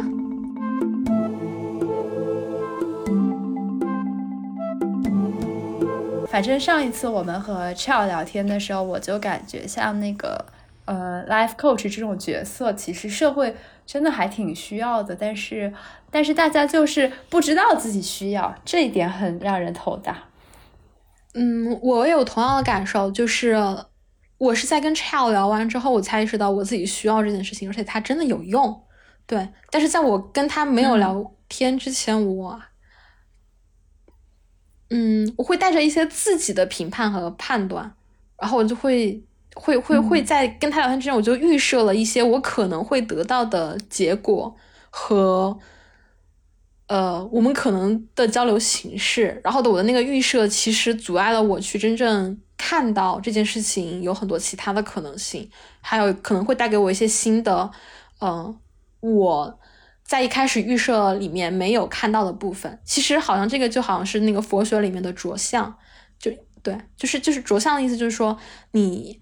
[6.29, 10.45] 反正上一次我们和 Chill 聊天的时候，我就感觉像那个
[10.89, 13.55] 呃 Life Coach 这种角色，其实社会
[13.87, 15.73] 真的还挺需要的，但是。
[16.11, 20.17] 但是大家就是不知道自己需要，这一点很让人头大。
[21.35, 23.55] 嗯，我也有同样的感受，就是
[24.39, 28.85] 我是在跟 Child 聊完之后，我才意识到我自己需要这件事情，而且它真的有用。
[29.27, 32.59] 对，但是在我跟他没有聊天之前，我，
[34.89, 37.95] 嗯，我会带着一些自己的评判和判断，
[38.41, 39.23] 然后我就会
[39.61, 44.57] 会会会在跟他聊天之前，我就预设了一些我可能会得到的结果
[44.91, 45.59] 和。
[46.89, 55.51] 呃，我们可能的交流形式，然后的我的那个预设，其实阻碍了我去真正看到这件事情有很多其他的可能性，
[55.83, 57.71] 还有可能会带给我一些新的，
[58.23, 58.59] 嗯，
[59.01, 59.61] 我
[60.03, 62.81] 在一开始预设里面没有看到的部分。
[62.85, 65.77] 其实好像这个就好像是那个佛学里面的着相，
[66.19, 66.31] 就
[66.63, 68.39] 对，就是就是着相的意思，就是说
[68.71, 69.21] 你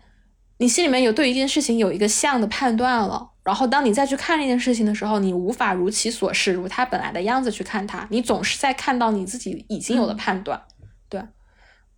[0.58, 3.32] 你心里面有对一件事情有一个像的判断了。
[3.42, 8.04] 然后，当你再去看这件事情的时候，你无法如其所示，如它本来的样子去看它。
[8.10, 10.60] 你总是在看到你自己已经有的判断，
[11.08, 11.20] 对，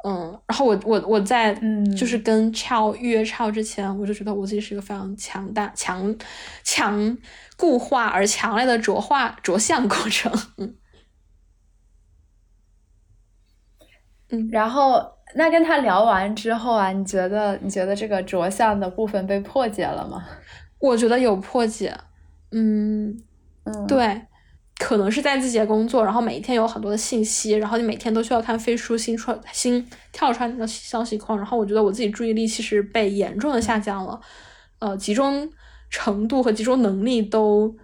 [0.04, 0.38] 嗯。
[0.46, 1.54] 然后我我我在
[1.96, 6.14] 就是跟超预约超之前，我就觉得我自己是一个非常强大、强
[6.62, 7.16] 强
[7.56, 10.74] 固化而强烈的着化着相过程，嗯。
[14.30, 20.24] 嗯，然后那跟他聊完之后啊，你觉得你觉得这个着相的部分被破解了吗？
[20.78, 21.94] 我觉得有破解，
[22.52, 23.10] 嗯
[23.64, 24.22] 嗯，对，
[24.78, 34.20] 可能是在自己的工作，然后每一天有很多的信息，然后你每天都需要看飞书新出新跳出来的消息框，然后我觉得我自己注意力其实被严重的下降了，
[34.78, 35.50] 呃，集中
[35.90, 37.76] 程度和集中能力都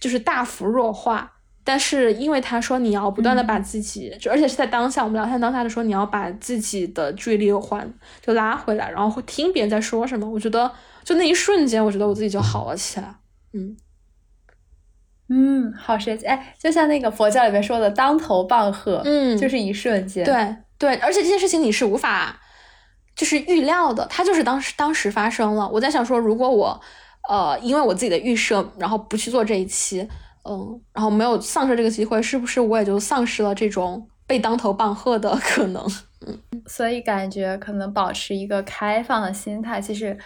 [0.00, 1.32] 就是大幅弱化。
[1.66, 7.92] 但是因为他说你要不断的把自己，就而且是在当下我们聊天当下的时候，你要把自己的注意力还
[8.24, 10.30] 就拉回来，然后会听别人在说什么。
[10.30, 10.70] 我觉得
[11.02, 13.16] 就那一瞬间，我觉得我自己就好了起来。
[13.52, 13.76] 嗯
[15.28, 16.24] 嗯，好神奇！
[16.24, 20.24] 哎，就像那个佛教里面说的“当头棒喝”，嗯，就是一瞬间。
[20.24, 22.40] 对对，而且这件事情你是无法
[23.16, 25.68] 就是预料的，它就是当时当时发生了。
[25.68, 26.80] 我在想说，如果我
[27.28, 30.08] 呃因为我自己的预设，然后不去做这一期。
[30.48, 35.84] 嗯，然后没有丧失这个机会，是不是我也就丧失了这种被当头棒喝的可能？
[36.26, 40.16] 嗯，所以感觉可能保持一个开放的心态，其实，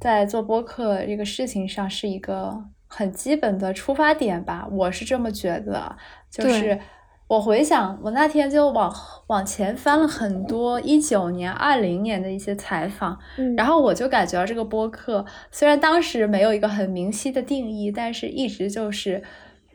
[0.00, 4.68] 在做播客这个事情上是一个很基本的出发点吧。
[4.70, 5.96] 我是这么觉得，
[6.30, 6.78] 就是
[7.26, 8.94] 我回想，我那天就往
[9.28, 13.18] 往前翻了很多一九年、二零年的一些采访，
[13.56, 19.22] 然后我就感觉到这个播客虽然当时没有一个很明晰的定义，但是一直就是。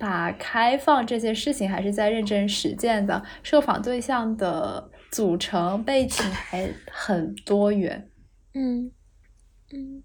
[0.03, 8.11] 把开放这件事情还是在认真实践的，受访对象的组成背景还很多元，
[8.53, 8.91] 嗯
[9.71, 10.03] 嗯，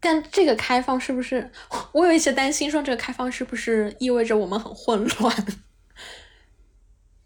[0.00, 1.52] 但这个开放是不是？
[1.92, 5.32] 我有一些担心，说这个开放是不是意味着我们很混乱？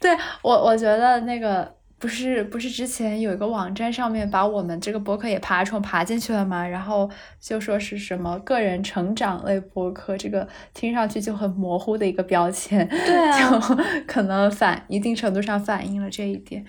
[0.00, 1.76] 对我，我觉得那个。
[2.04, 6.68] 不是不是，之前有一个网站上面把我们这个博客也爬虫爬进去了吗？
[6.68, 7.08] 然后
[7.40, 16.62] 就说是什么个人成长类博客，这个听上去就很模糊的一个标签，对啊， 就可能反一定程度上反映了这一点。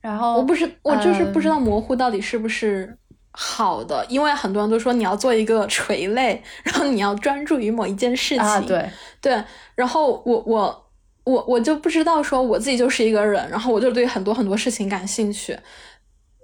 [0.00, 2.96] 然后我不是我就是不知道模糊到底是不是
[3.32, 8.88] 好的，因为很多人都说你要做一个垂类，然后你要专注于某一件事情，对
[9.20, 10.87] 对，然后我我。
[11.32, 15.58] 我我就不知道说我自己就是一个人，然后我就对很多很多事情感兴趣。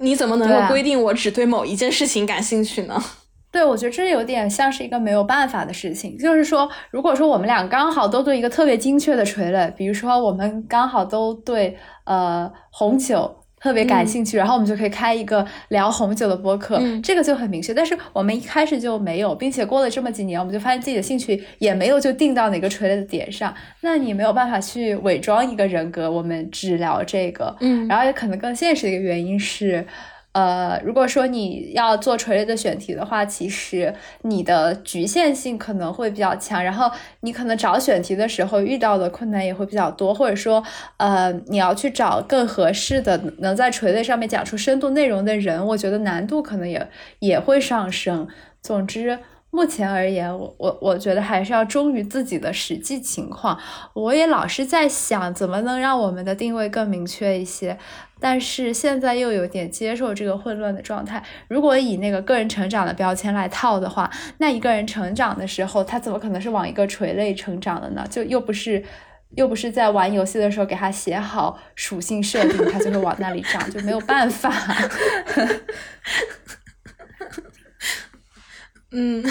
[0.00, 3.02] 你怎么能够规定我只对某一件事情感兴趣呢？
[3.50, 6.18] 对，我觉得这有点像是一个没有办法的事情。
[6.18, 13.43] 就是说，如果说我们俩刚好都对一个特别精确的垂类，比如说我们刚好都对呃红酒。
[13.64, 17.72] 特别感兴趣，然后我们就可以开一个聊红酒的播客，这个就很明确。
[17.72, 27.56] 但是我们一开始就没有，并且过了这么几年，我们就发现自己的兴趣也没有就定到哪个垂类的点上，那你没有办法去伪装一个人格，我们只聊这个。
[27.60, 29.86] 嗯，然后也可能更现实的一个原因是。
[30.34, 40.62] 呃，如果说你要做垂类的选题的话，其实你的局限性可能会比较强，然后你可能找选题的时候遇到的困难也会比较多，或者说，
[40.96, 48.28] 呃，你要去找更合适的能在垂类上面讲出深度内容的人，我觉得难度可能也也会上升。
[48.60, 49.18] 总之。
[49.50, 53.56] 目前而言，我我我觉得还是要忠于自己的实际情况。
[53.92, 57.78] 我也老是在想，怎么能让我们的定位更明确一些。
[58.24, 61.22] 但是现在又有点接受这个混乱的状态。
[61.46, 68.06] 如果以那个个人成长的标签来套的话，那一个人成长的时候，他怎么可能是往一个垂类成长的呢？
[68.08, 68.82] 就又不是
[69.36, 74.50] 又不是在玩游戏的时候给他写好属性设定，他就会往那里长，就没有办法。
[78.92, 79.22] 嗯，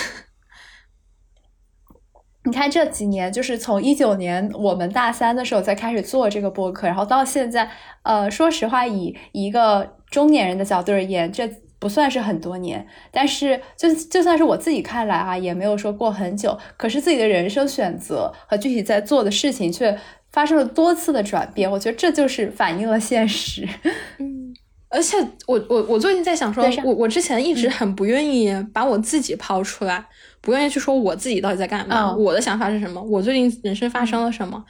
[2.46, 7.70] 你看这几年，就是从一九年我们大三的时候才开始做这个播客，然后到现在，
[8.04, 16.58] 呃，说实话，以一个中年人的角度而言，这不算是很多年，但是就就算是我自己看来啊，也没有说过很久。
[16.76, 19.98] 可是自己的人生选择和具体在做的事情却
[20.32, 23.68] 发生了多次的转变，我觉得这就是反映了现实。
[24.20, 24.54] 嗯。
[24.90, 30.06] 而且我我我最近在想说，我我之前一直很不愿意把我自己抛出来，
[30.44, 34.64] 不愿意去说我自己到底在干嘛，我的想法是什么，我最近人生发生了什么，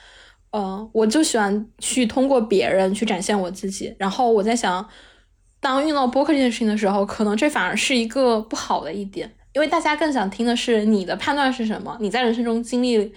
[0.51, 3.93] 呃，我就喜欢去通过别人去展现我自己。
[3.97, 4.87] 然后我在想，
[5.59, 13.11] 当遇到播客这件事情的时候，可能这反而是一个不好的一点，因为大家更想听的是你的判断是什么，你在人生中经历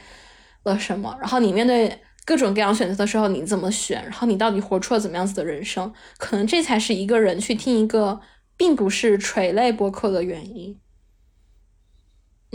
[0.65, 2.01] 了什么，然后你面对。
[2.29, 4.03] 各种各样选择的时候，你怎么选？
[4.03, 5.93] 然后你到底活出了怎么样子的人生？
[6.19, 8.21] 可能这才是一个人去听一个
[8.57, 10.77] 并不是垂类播客的原因。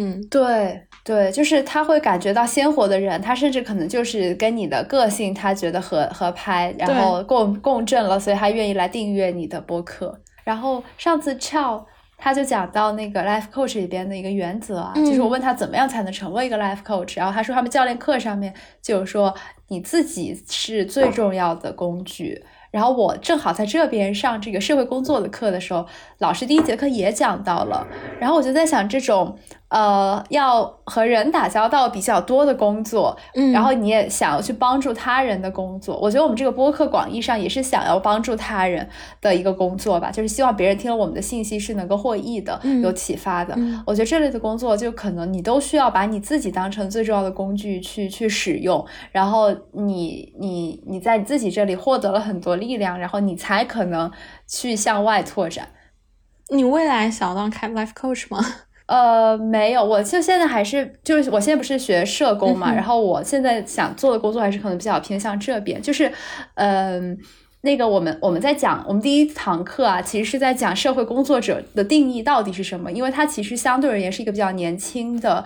[0.02, 10.20] 嗯，对对，就是他会感觉到鲜活的人，他甚至可能就是跟你的个性，他觉得合合拍，然后共共振了，所以他愿意来订阅你的播客。
[10.44, 11.86] 然后上次俏。
[12.24, 19.34] 他就讲到那个 life coach 里边的一个原则啊，就是我问他怎么样才能成为一个 life coach，然后他说他们教练课上面就有说。
[19.70, 22.44] 你自己是最重要的工具。
[22.72, 25.86] 然后我正好在这边上这个社会工作的课的时候，
[26.18, 27.88] 老师第一节课也讲到了。
[28.20, 29.40] 然后我就在想，这种
[29.72, 38.88] 呃要和人打交道比较多的工作，嗯，然后你也想要去帮助他人的工作，我觉得我们这个播客广义上也是想要帮助他人
[39.20, 43.58] 的一个工作吧，就是希望别人听了我们的信息是能够获益的，有启发的。
[43.88, 52.52] 我觉得这类的工作就可能你都需要把你自己当成最重要的工具去去使用，然后你你你在你自己这里获得了很多。
[52.62, 54.12] 力量，然后你才可能
[54.46, 55.70] 去向外拓展。
[56.50, 58.46] 你未来想当开 life coach 吗？
[58.92, 66.12] 呃，没有，我就现在还是就是我现在不是学社工嘛，然后我现在想做的工作还是可能比较偏向这边，就是
[66.56, 67.18] 嗯，
[67.62, 75.46] 那个我们我们在讲我们第一堂课啊，其实是在讲社会工作者的定义到底是什么，因为它其实相对而言是一个比较年轻的。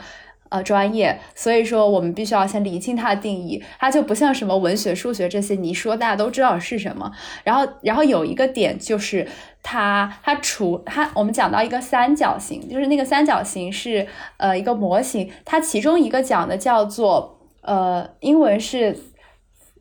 [0.55, 7.11] 呃，专业，所以说我们必须要先理清它的定义，它就不像什么文学、数学这些，你说大家都知道是什么。
[7.43, 9.27] 然后，然后有一个点就是
[9.61, 18.97] 它，它除它，我们讲到一个三角形，就是那个三角形是呃一个模型，它其中一个讲的叫做呃英文是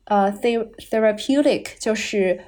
[0.03, 2.41] 呃 therapeutic，就是。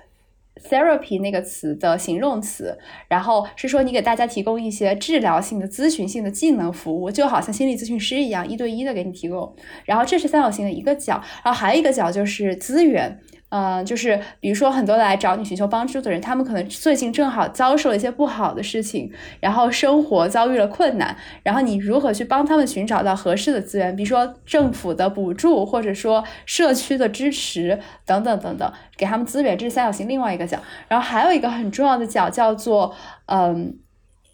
[0.70, 9.56] Therapy 那个词的形容词，然后是说你给大家提供一些治疗性的、咨询性的技能服务，就好像心理咨询师一样，一对一的给你提供。
[9.86, 13.20] 然后这是三角形的一个角，然后还有一个角就是资源。
[13.50, 30.60] 嗯，就是比如说很多来找你寻求帮助的人，他们可能最近正好遭受了一些不好的事情，然后生活遭遇了困难，然后你如何去帮他们寻找到合适的资源，比如说政府的补助，或者说社区的支持等等等等，给他们资源，这是三角形另外一个角。
[30.90, 32.94] 然后还有一个很重要的角叫做
[33.28, 33.78] 嗯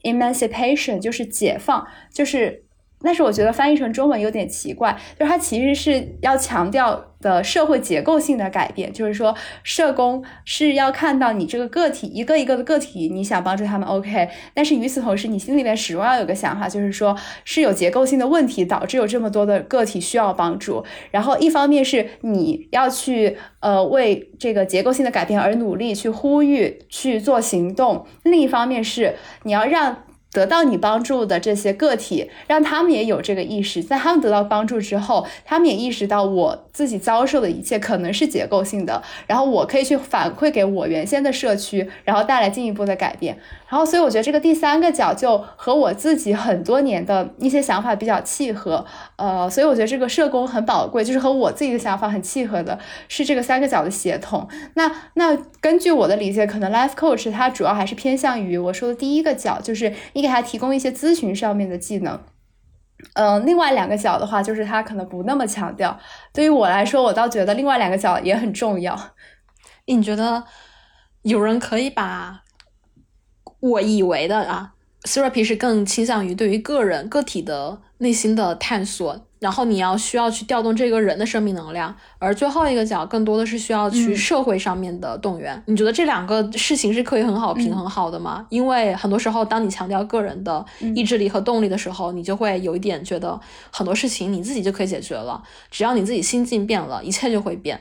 [0.01, 2.62] ，emancipation，就是解放，就是。
[3.04, 14.30] 但是我觉得翻译成中文有点奇怪，就是它其实是要强调的社会结构性的改变，就是说社工是要看到你这个个体一个一个的个体，你想帮助他们，OK。
[14.54, 20.84] 但是与此同时，你心里面始终要有个想法，就是说是有结构性的问题导致有这么多的个体需要帮助。
[21.12, 30.04] 然后一方面是你要去呃为这个结构性的改变而努力，去呼吁去做行动；另一方面是你要让。
[30.34, 43.38] 得到你帮助的这些个体，让他们也有这个意识，在他们得到帮助之后，他们也意识到我自己遭受的一切可能是结构性的，然后我可以去反馈给我原先的社区，然后带来进一步的改变。
[43.74, 54.48] 然后，所以我觉得这个第三个角就和我自己很多年的一些想法比较契合，呃，所以我觉得这个社工很宝贵，就是和我自己的想法很契合的，是这个三个角的协同。
[54.76, 62.20] 那那根据我的理解，可能 life coach 它主要还是偏向于我说的第一个角，就是你给他提供一些咨询上面的技能。
[63.16, 65.98] 嗯，另外两个角的话，就是他可能不那么强调。
[66.32, 68.96] 对于我来说，我倒觉得另外两个角也很重要。
[69.88, 70.44] 你觉得
[71.24, 72.43] 有人可以把？
[73.64, 85.64] 我以为的啊，therapy 是更倾向于对于个人个体的内心的探索，然后你要需要去调动这个人的生命能量，而最后一个角更多的是需要去社会上面的动员。
[85.68, 88.45] 你觉得这两个事情是可以很好平衡好的吗？
[88.49, 93.39] 因为很多时候，当你强调个人的意志力和动力的时候，你就会有一点觉得
[93.72, 95.41] 很多事情你自己就可以解决了，
[95.72, 97.80] 只要你自己心境变了，一切就会变。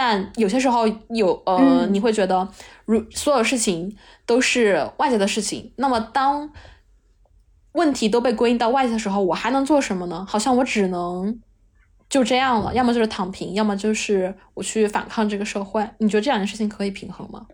[0.00, 2.48] 但有些时候有呃，你会觉得，
[2.84, 6.48] 如所有事情都是外界的事情，那么当
[7.72, 10.24] 问题都被归因到外界的时候，我还能做什么呢？
[10.28, 11.40] 好像我只能
[12.08, 15.84] 就这样了，要么就是躺平，要么就是我去反抗这个社会。
[15.98, 17.48] 你觉得这两件事情可以平衡吗？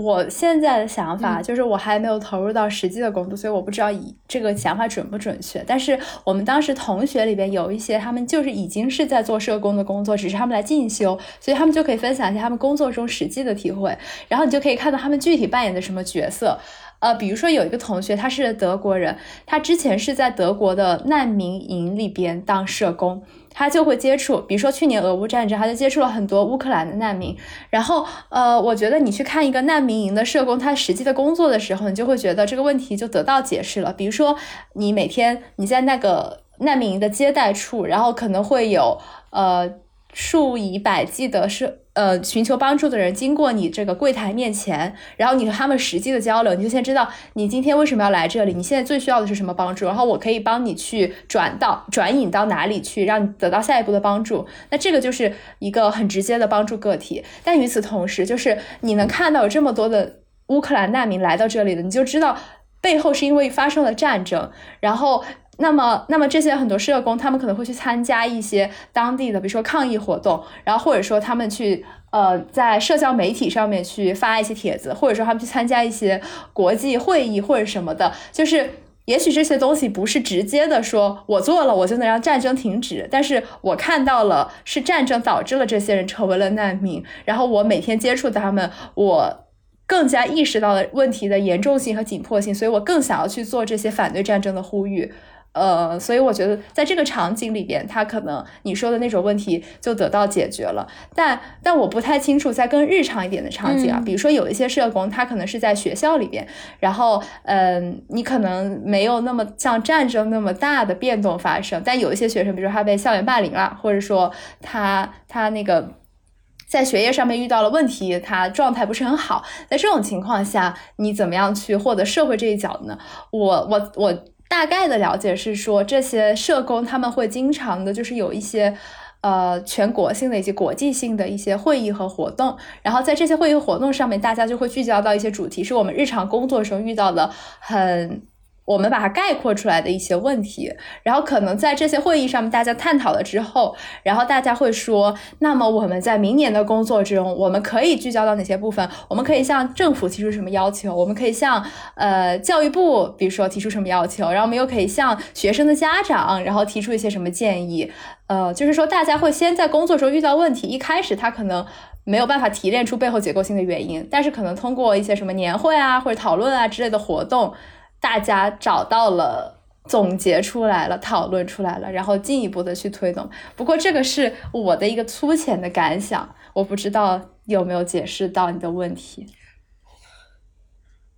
[0.00, 5.64] 我现在的想法就是，我还没有投入到实际的工作，所以我不知道以这个想法准不准确。
[5.66, 13.98] 但是我们当时同学里边有一些，他们就是已经是在做社工的工作，只是他们来进修，所以他们就可以分享一下他们工作中实际的体会。
[14.28, 16.56] 然后你就可以看到他们具体扮演的什么角色。
[17.00, 23.22] 呃，比如说有一个同学，他是德国人，他之前是在德国的难民营里边当社工。
[23.58, 27.36] 他就会接触，比如说去年俄乌战争，他就接触了很多乌克兰的难民。
[27.70, 33.92] 然后，呃，我觉得你去看一个难民营的社工，他实际的工作的时候，你就会觉得这个问题就得到解释了。
[33.92, 34.36] 比如说，
[34.74, 38.96] 你每天你在那个难民营的接待处，然后可能会有
[39.30, 39.68] 呃
[40.12, 41.80] 数以百计的是。
[41.94, 54.46] 呃，寻求帮助的人经过你这个柜台面前，然后你和他们实际的交流，你就先知道你今天为什么要来这里，你现在最需要的是什么帮助，然后我可以帮你去转到转引到哪里去，让你得到下一步的帮助。
[54.70, 57.24] 那这个就是一个很直接的帮助个体。
[57.42, 62.38] 但与此同时，就是你能看到有这么多的乌克兰难民来到这里的，你就知道
[62.80, 65.24] 背后是因为发生了战争，然后。
[65.60, 78.70] 那么，那么这些很多社工，他们可能会去参加一些当地的，比如说抗议活动，然后或者说他们去呃在社交媒体上面去发一些帖子，或者说他们去参加一些国际会议或者什么的，就是
[79.06, 89.46] 也许这些东西不是直接的说我做了我就能让战争停止，但是我看到了是战争导致了这些人成为了难民，然后我每天接触他们，我
[89.88, 95.12] 更加意识到了问题的严重性和紧迫性，所以我更想要去做这些反对战争的呼吁。
[95.58, 100.86] 呃，所以我觉得在这个场景里边，他可能你说的那种问题就得到解决了。
[101.14, 106.46] 但但我不太清楚，在更日常一点的场景啊，比如说有一些社工，他可能是在学校里边，
[106.78, 114.32] 然后嗯，你可能没有那么像战争那么大的变动发生，但有一些学生，比如说他被校园霸凌了，或者说
[114.62, 115.92] 他他那个
[116.68, 122.98] 在学业上面遇到了问题，他状态不是很好，在这种情况下，你怎么样去获得社会这一角呢？
[123.32, 124.24] 我我我。
[124.48, 128.76] 大概的了解是说，这些社工他们会经常的，就是有一些，
[129.20, 137.30] 呃，全国性的以及国际性的一些会议和活动，然后在这些会议活动上面，大家就会聚焦到一些主题，是我们日常工作中遇到的
[137.60, 138.22] 很。
[138.68, 140.70] 我们把它概括出来的一些问题，
[141.02, 148.86] 然后可能在这些会议上面大家探讨了之后，然后大家会说，那么我们在明年的工作中，我们可以聚焦到哪些部分？
[149.08, 150.94] 我们可以向政府提出什么要求？
[150.94, 151.64] 我们可以向
[151.94, 154.30] 呃教育部，比如说提出什么要求？
[154.30, 157.90] 然后我们又可以向学生的家长，然后提出一些什么建议？
[158.26, 161.64] 呃，就是说大家会先在工作中遇到问题，一开始他可能
[162.04, 167.54] 没有办法提炼出背后结构性的原因，但是可能通过一些什么年会啊或者讨论啊之类的活动。
[168.00, 173.28] 大家找到了，总结出来了，讨论出来了，然后进一步的去推动。
[173.56, 179.26] 不过这个是我的一个粗浅的感想，我不知道有没有解释到你的问题。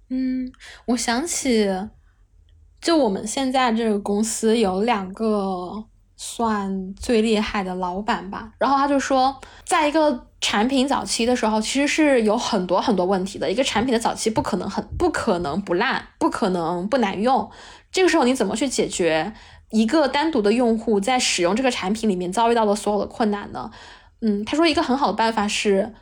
[0.09, 0.51] 嗯，
[0.87, 1.69] 我想起，
[2.81, 5.85] 就我们现在这个公司有两个
[6.23, 10.27] 算最厉害的老板吧，然后他就说，在一个。
[10.43, 13.51] 产品早期的时候，其实是有很多很多问题的。
[13.51, 17.51] 一个产品的早期不可能很不可能不烂，不可能不难用。
[17.93, 19.35] 这个时候你怎么去解决
[19.69, 23.71] 一个单独的用户在使用这个产品里面遭遇到的所有的困难呢？
[24.23, 25.93] 嗯，他说一个很好的办法是，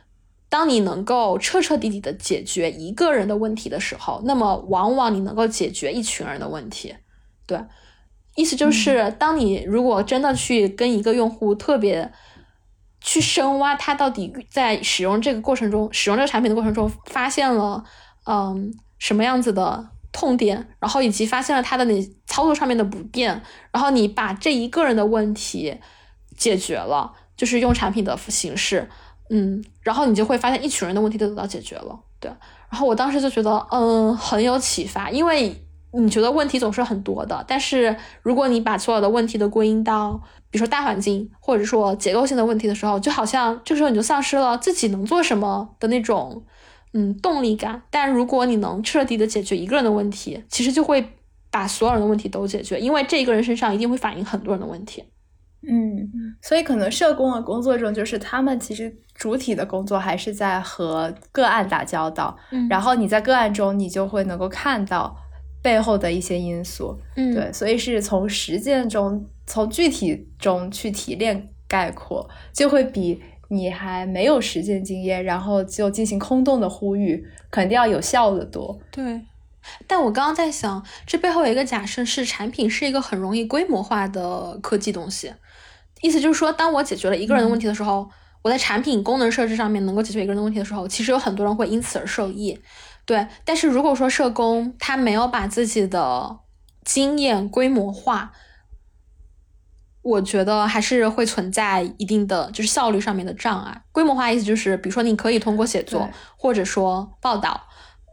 [0.47, 6.95] 当你能够彻彻底底的解决一个人的问题的时候，那么往往你能够解决一群人的问题。
[7.45, 7.59] 对，
[8.39, 12.11] 意思就是当你如果真的去跟一个用户特别。
[13.01, 17.81] 去深挖他到底在使用这个过程中，使用这个产品的过程中，发现了
[18.25, 21.93] 嗯什么样子的痛点，然后以及发现了他的那
[22.27, 25.79] 操作上面的不便，然后你把这一个人的问题
[26.35, 28.89] 解决了，就是用产品的形式，
[29.29, 32.29] 嗯，然后你就会发现一群人的问题都得到解决了，对。
[32.69, 35.65] 然后我当时就觉得嗯很有启发，因为。
[35.91, 40.21] 你觉得问题总是很多的，但是如果你把所有的问题都归因到，
[40.51, 46.43] 比如说大环境或者说结构性的问题的时候，就好像这时候你就丧失了自己能做什么的那种，
[46.93, 47.81] 嗯，动力感。
[47.89, 51.03] 但如果你能彻底的解决一个人的问题，其实就会
[51.49, 55.03] 把所有人的问题都解决，因为这一个人身上一定会反映很多人的问题。
[55.67, 62.37] 嗯，所以可能社工的工作中，就是他们其实主体的工作还是在和个案打交道，
[62.69, 65.17] 然后你在个案中，你就会能够看到。
[65.61, 78.79] 背后的一些因素，嗯，对，所以是从实践中、从具体中去提炼概括，就会比你还没有实践经验，然后就进行空洞的呼吁，肯定要有效的多。
[78.89, 79.21] 对，
[79.85, 85.33] 但我刚刚在想，这背后有一个假设是，产品是一个很容易规模化的科技东西，
[86.01, 88.09] 意思就是说，当我解决了一个人的问题的时候，
[88.41, 92.57] 我在产品功能设置上面能够解决一个人的问题的时候，其实有很多人会因此而受益。
[93.09, 96.41] 对，但是如果说社工他没有把自己的
[96.85, 98.31] 经验规模化，
[100.03, 103.81] 我觉得还是会存在一定的就是效率上面的障碍。
[103.91, 106.07] 规模化意思就是，比如说你可以通过写作
[106.37, 107.59] 或者说报道，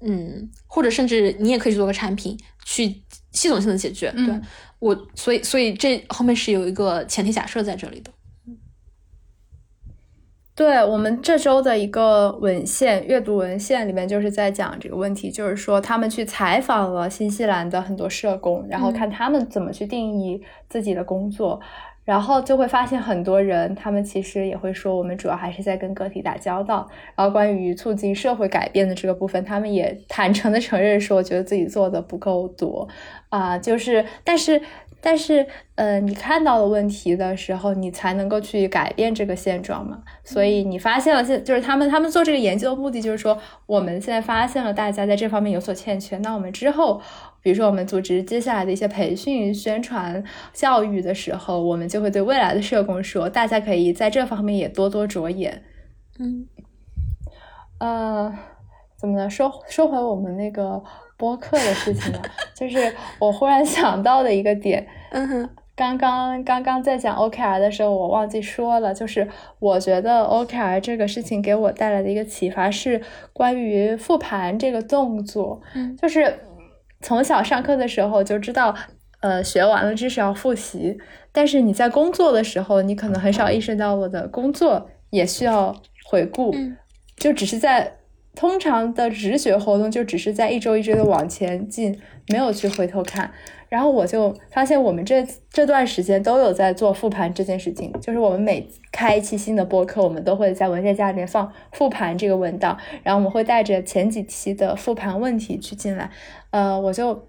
[0.00, 2.34] 嗯，或者甚至你也可以做个产品
[2.64, 4.10] 去系统性的解决。
[4.12, 4.40] 对
[4.78, 8.10] 我，所以所以这后面是有一个前提假设在这里的。
[10.56, 21.60] 对我们这周的一个文献阅读文献里面，就是在讲这个问题，就是说他们去采访了新西兰的很多社工，然后看他们怎么去定义自己的工作，
[22.06, 26.88] 然后就会发现很多人他们其实也会说，我们主要还是在跟个体打交道。
[27.14, 32.88] 然后关于促进社会改变的这个部分，他们也坦诚的承认说，觉得自己做的不够多
[33.28, 33.58] 啊。
[33.58, 34.58] 就是，但是
[35.00, 40.02] 但是，呃，你看到了问题的时候，你才能够去改变这个现状嘛。
[40.24, 47.00] 所以你发现了现，就是他们他们做这个研究的目的就是说，我们现在发现了大家在这方面有所欠缺，那我们之后，
[47.40, 55.62] 比如说我们组织接下来的一些培训、宣传、教育的时候，我们就会对未来的社工说，大家可以在这方面也多多着眼。
[56.18, 56.48] 嗯，
[57.78, 58.34] 呃，
[58.96, 59.30] 怎么呢？
[59.30, 60.82] 说说回我们那个。
[61.16, 62.20] 播客的事情呢，
[62.54, 64.86] 就是我忽然想到的一个点。
[65.10, 69.26] 嗯哼，刚刚刚刚在讲 OKR 的时候，我忘记说了，就是
[69.58, 73.00] 我觉得 OKR 这个事情给我带来的一个启发是
[73.32, 75.60] 关于复盘这个动作。
[75.74, 76.40] 嗯，就是
[77.00, 78.74] 从小上课的时候就知道，
[79.20, 80.98] 呃，学完了知识要复习，
[81.32, 86.54] 但是你在工作的时候，你可能很少意识到我的工作也需要回顾，
[87.16, 87.94] 就只是在。
[88.36, 93.32] 通常的直觉活动就只是在一周一周的往前进，没有去回头看。
[93.68, 97.90] 然后我就发现，我们这这段时间都有在做复盘这件事情。
[98.00, 106.10] 就是我们每开一期新的播客，我们都会在文件夹里面放复盘这个文档，然后我们会带着前几期的复盘问题去进来。
[106.50, 107.28] 呃，我就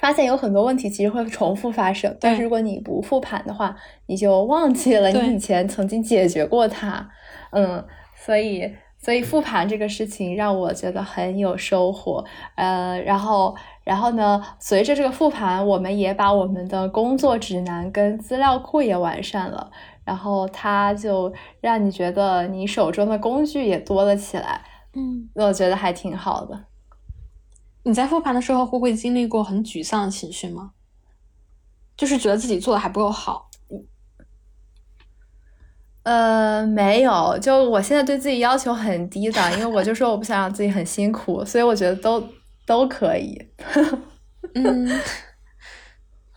[0.00, 7.10] 发现有很多问题其实会重复发生，但是如果你不复盘的话，你就忘记了你以前曾经解决过它。
[7.50, 7.84] 嗯，
[8.16, 8.72] 所以。
[8.98, 12.24] 所以复盘这个事情让我觉得很有收获，
[12.56, 19.70] 呃，然后，然后呢，随着这个复盘，我们也把我们的工作指南跟资料库也完善了，
[20.04, 24.62] 然后它就让你觉得你手中的工具也多了起来，
[24.94, 26.64] 嗯，我觉得还挺好的。
[27.84, 30.72] 你在复盘的时候会不会经历过很沮丧的情绪吗？
[31.96, 33.48] 就是觉得自己做的还不够好。
[36.06, 42.22] 呃，没有，就我现在对自己要求很低的，因为我就说我不想让自己很辛苦，所以我觉得都
[42.64, 43.36] 都可以。
[44.54, 44.88] 嗯，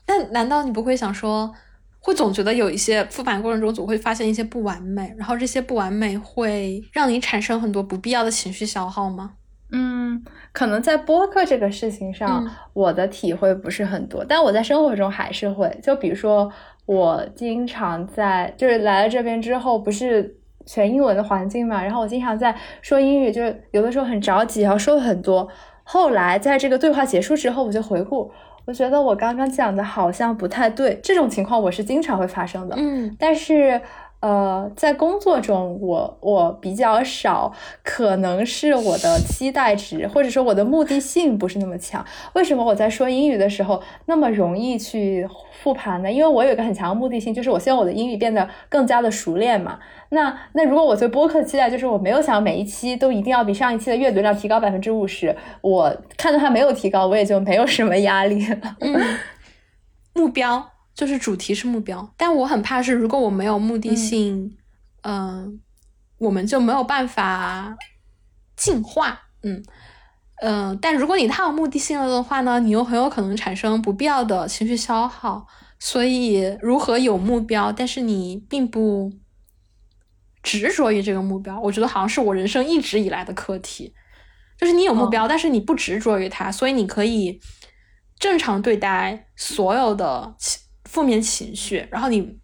[0.07, 1.53] 那难道你不会想说，
[1.99, 9.33] 会总觉得有一些复盘过程中总会发现一些不完美，然后这些不完美会让你产生很多不必要的情绪消耗吗？
[9.71, 10.23] 嗯，
[10.59, 16.51] 可能在播客这个事情上，我的体会不是很多，但我在生活中还是会，就比如说。
[16.85, 20.35] 我经常在，就是来了这边之后，不是
[20.65, 25.47] 全英文的环境嘛，然后我经常在说英语，就是有的时候很着急，然后说了很多。
[25.83, 28.31] 后来在这个对话结束之后，我就回顾，
[28.65, 30.99] 我觉得我刚刚讲的好像不太对。
[31.03, 33.79] 这种情况我是经常会发生的，嗯，但是。
[34.21, 37.53] 呃，在工作中，我我比较少，
[37.83, 42.05] 可能是我的期待值，或者说我的目的性不是那么强。
[42.33, 45.25] 为什么我在说英语的时候那么容易去
[45.61, 46.11] 复盘呢？
[46.11, 49.79] 因为我有一个很强的目的性，就是我希望我的英语变得更加的熟练嘛。
[50.09, 58.57] 那那如果我对播客的期待就是我没有想每一期都一定要比上一期的阅读量提高百分之五十，我看到它没有提高，我也就没有什么压力了。
[60.13, 60.71] 目标。
[60.99, 64.57] 就是主题是目标，但我很怕是，如果我没有目的性，
[65.03, 65.61] 嗯，
[66.17, 67.73] 我们就没有办法
[68.57, 69.63] 进化，嗯
[70.41, 70.77] 嗯。
[70.81, 75.47] 但如果你太有目的性了的话呢，你又很有可能产生不必要的情绪消耗。
[75.79, 79.13] 所以，如何有目标，但是你并不
[80.43, 83.93] 执着于这个目标，我觉得好像是我人生一直以来的课题。
[84.57, 87.39] 就是你有目标，但是你不执着于它，所以你可以
[88.19, 90.35] 正常对待所有的。
[90.89, 92.39] 负面情绪，然后你，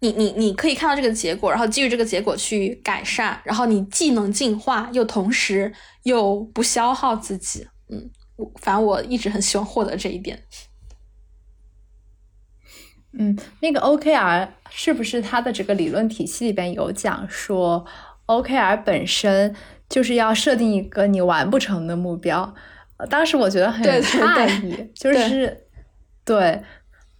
[0.00, 5.70] 你你你可以看到这个结果，然后基于这个结果去改善，然后你既能进化，又同时
[6.04, 7.68] 又不消耗自己。
[7.90, 10.42] 嗯，我反正我一直很希望获得这一点。
[13.12, 17.84] 嗯，那个 OKR 是不是它的这个理论体系里边有讲说
[18.26, 19.54] ，OKR 本身
[19.86, 22.54] 就是要设定一个你完不成的目标？
[23.10, 25.66] 当时我觉得很诧异，就是
[26.24, 26.62] 对。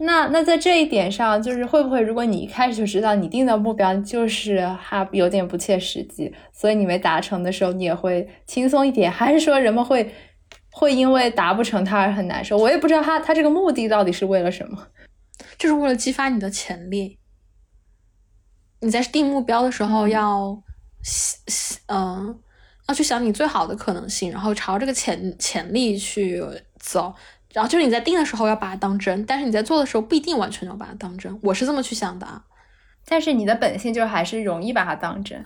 [0.01, 9.11] 那那在这一点上，就是会不会，如果你一开始就知道你定的目标就是还有点不切实际，所以你没达成的时候，你也会轻松一点？
[9.12, 10.14] 还是说人们会
[10.70, 12.57] 会因为达不成它而很难受？
[12.57, 14.86] 我也不知道他他这个目的到底是为了什么，
[15.59, 17.18] 就是为了激发你的潜力。
[18.80, 20.62] 你在定目标的时候要
[21.86, 22.38] 嗯
[22.86, 26.40] 要去想你最好的可能性，然后朝这个潜潜力去
[26.78, 27.12] 走。
[27.53, 31.38] 然后就是你在定的时候要把它当真，但是你在做的时候不一定完全要把它当真。
[31.42, 32.44] 我是这么去想的啊。
[33.07, 35.44] 但是你的本性就还是容易把它当真。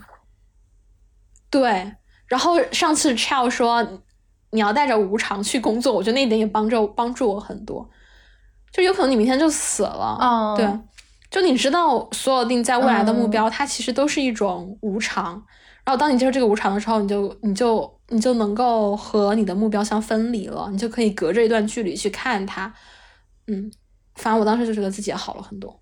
[1.49, 1.95] 对。
[2.27, 4.03] 然后上次 Chao 说
[4.51, 7.89] 你要带着无常去工作，我觉得那一点也帮助帮助我很多。
[8.73, 10.19] 就有可能你明天就死了。
[10.21, 10.57] 嗯。
[10.57, 10.81] 对。
[11.31, 15.43] 就你知道，所有定在未来的目标，它其实都是一种无常。
[15.85, 22.73] 然后当你接受这个无常的时候，你就你就你就能够和你的目标相分离了，你就可以隔着一段距离去看它，
[23.49, 23.71] 嗯，
[24.15, 25.81] 反正我当时就觉得自己也好了很多。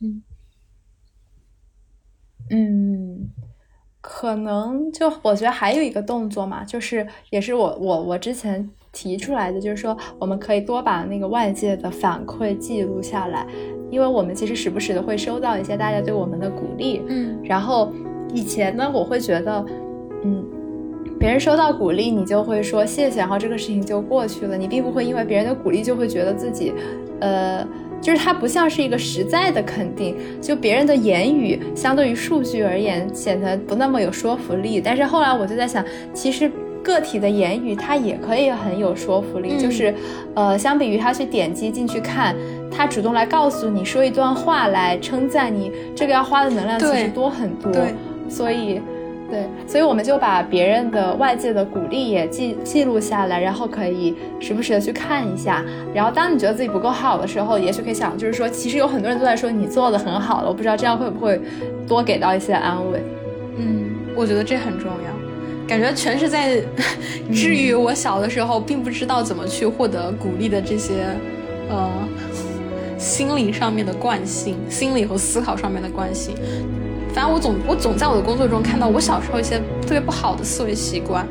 [0.00, 0.22] 嗯
[2.50, 3.28] 嗯，
[4.00, 13.44] 可能就我觉得还有一个动作嘛，就是也是我我我之前提出来的，就是说我们可以多把那个外界的反馈记录下来，
[13.90, 17.02] 因为我们其实时不时的会收到一些大家对我们的鼓励。
[17.08, 17.92] 嗯，然后
[18.32, 19.64] 以前呢，我会觉得，
[20.22, 20.44] 嗯，
[21.18, 26.72] 别人收到鼓励，你就会说谢谢，然后这个事情就过去了，你并不会因为别人的鼓励就会觉得自己，
[27.20, 27.66] 呃。
[27.98, 34.82] 就是它不像是一个实在的肯定，就别人的言语相对于数据而言显得不那么有说服力。
[34.82, 36.48] 但是后来我就在想，其实
[36.84, 39.56] 个体的言语它也可以很有说服力。
[39.56, 39.92] 就是，
[40.34, 42.36] 呃，相比于他去点击进去看，
[42.70, 47.72] 他主动来告诉你说一段话来称赞你，这个要花的能量其实多很多。
[48.28, 48.80] 所以。
[49.28, 55.64] 对，所以我们就把别人的外界的鼓励也记记录下来，然后可以时不时的去看一下。
[55.92, 60.48] 然后当你觉得自己不够好的时候，也许可以想，就是说，其实有很多人都在说你做的很好了。
[60.48, 61.40] 我不知道这样会不会
[61.88, 63.02] 多给到一些安慰。
[63.58, 65.66] 嗯，我觉得这很重要。
[65.66, 66.62] 感觉全是在
[67.34, 71.04] 治愈我小的时候并不知道怎么去获得鼓励的这些
[71.68, 71.90] 呃
[72.96, 76.36] 心理上面的惯性，心理和思考上面的惯性。
[77.16, 81.26] 反正我总我总在我的工作中看到我小时候一些特别不好的思维习惯，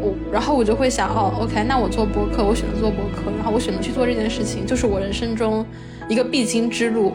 [0.00, 5.66] 我然后我就会想哦，OK，那我做播客，我选择做播客，然后我选择去做这件事情，就是我人生中
[6.08, 7.12] 一个必经之路，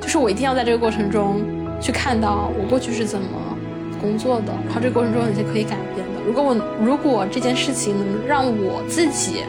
[0.00, 1.40] 就是我一定要在这个过程中
[1.80, 3.28] 去看到我过去是怎么
[4.00, 6.20] 工作的，然后这个过程中有些可以改变的。
[6.26, 9.44] 如果我如果这件事情能让我自己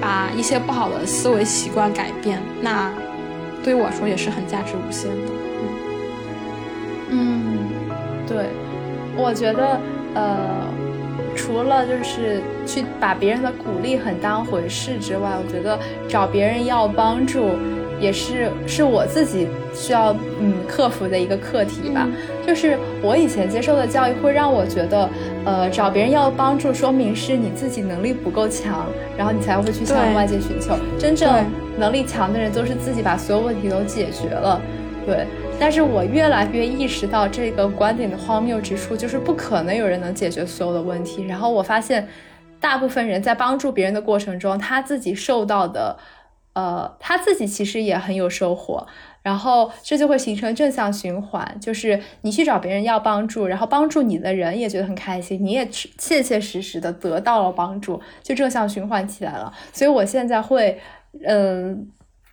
[0.00, 2.88] 把一些不好的思维习惯改变，那
[3.64, 5.41] 对于我来说也是很价值无限的。
[7.12, 7.58] 嗯，
[8.26, 8.46] 对，
[9.16, 9.78] 我觉得，
[10.14, 10.38] 呃，
[11.36, 17.50] 除了就是去把别人的鼓励很当回事之外，我觉得找别人要帮助
[18.00, 22.08] 也是是我自己需要嗯克服的一个课题吧。
[22.46, 25.08] 就是我以前接受的教育会让我觉得，
[25.44, 28.86] 呃，找别人要帮助，说明是你自己能力不够强，
[29.18, 30.74] 然后你才会去向外界寻求。
[30.98, 31.44] 真正
[31.76, 34.58] 能力强的人都是自己把所有问题都解决了，
[35.04, 35.26] 对。
[35.62, 41.22] 但是我越来越意识到这个观点的荒谬之处，就是不可能有人能解决所有的问题。
[41.22, 42.08] 然后我发现，
[42.58, 45.96] 大部分人在帮助别人的过程中，他自己受到的，
[46.54, 48.84] 呃，他自己其实也很有收获。
[49.22, 59.52] 然后这就会形成正向循环，就是你去找别人要帮助，然后帮助你的人也觉得很开心，你也切切实实的得到了帮助，就正向循环起来了。
[59.72, 60.80] 所以我现在会，
[61.24, 61.88] 嗯，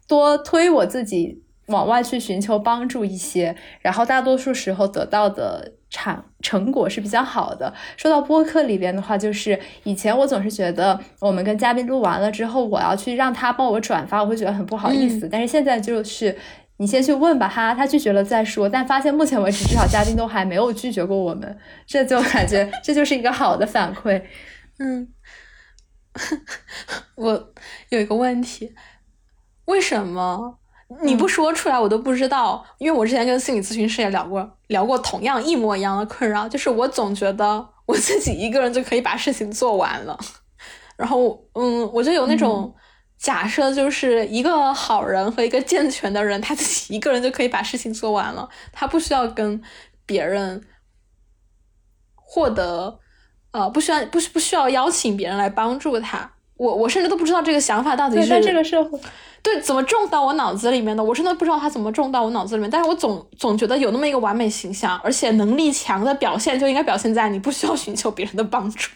[0.07, 1.43] 多推我自己。
[1.69, 7.73] 往外去寻求帮助一些，然后大多数时候得到的产成果是比较好的。
[7.97, 15.27] 说到播客里边的话，就是以前我总是觉得我们跟嘉宾录完了之后，我要去让他帮我转发，我会觉得很不好意思。
[15.27, 16.37] 但是现在就是
[16.77, 18.69] 你先去问吧，他他拒绝了再说。
[18.69, 21.57] 但发现目前为止，至少嘉宾都还没有拒绝过我们，
[21.87, 24.21] 这就感觉这就是一个好的反馈。
[24.79, 25.09] 嗯，
[27.15, 27.53] 我
[27.89, 28.73] 有一个问题，
[29.65, 30.58] 为什么？
[31.03, 32.65] 你不说出来，我都不知道。
[32.79, 40.19] 因为我之前跟心理咨询师也聊过，聊过同样一模一样的困扰，就是我总觉得我自己一个人就可以把事情做完了。
[40.97, 42.75] 然后，嗯，我就有那种
[43.17, 49.61] 假设，就是一个好人和一个健全的人，他自己一个人就可以把事情做完了，他不需要跟
[50.05, 50.61] 别人
[52.15, 52.99] 获得，
[53.51, 56.33] 呃，不需要，不需不需要邀请别人来帮助他。
[56.59, 58.99] 我我甚至都不知道这个想法到底是在这个社会。
[59.41, 61.01] 对，怎么种到我脑子里面的？
[61.01, 62.69] 我真的不知道他怎么种到我脑子里面。
[62.69, 68.89] 但是我总总觉得有那么一个完美形象，而且能力强的表现就应该表现在你不需要寻求别人的帮助。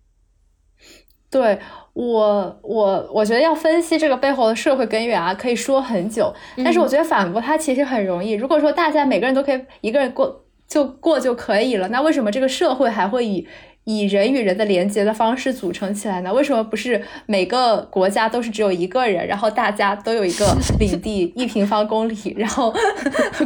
[1.30, 1.58] 对
[1.94, 6.34] 我，我我觉得要分析这个背后的社会根源啊，可以说很久。
[6.58, 8.32] 但是我觉得反驳它其实很容易。
[8.32, 13.48] 如果说大家每个人都可以一个人过就过就可以了，那为什么这个社会还会以？
[13.88, 16.30] 以人与人的连接的方式组成起来呢？
[16.30, 22.70] 为什么不是每个国家都是只有一个人，然后大家都有一个领地 一平方公里，然后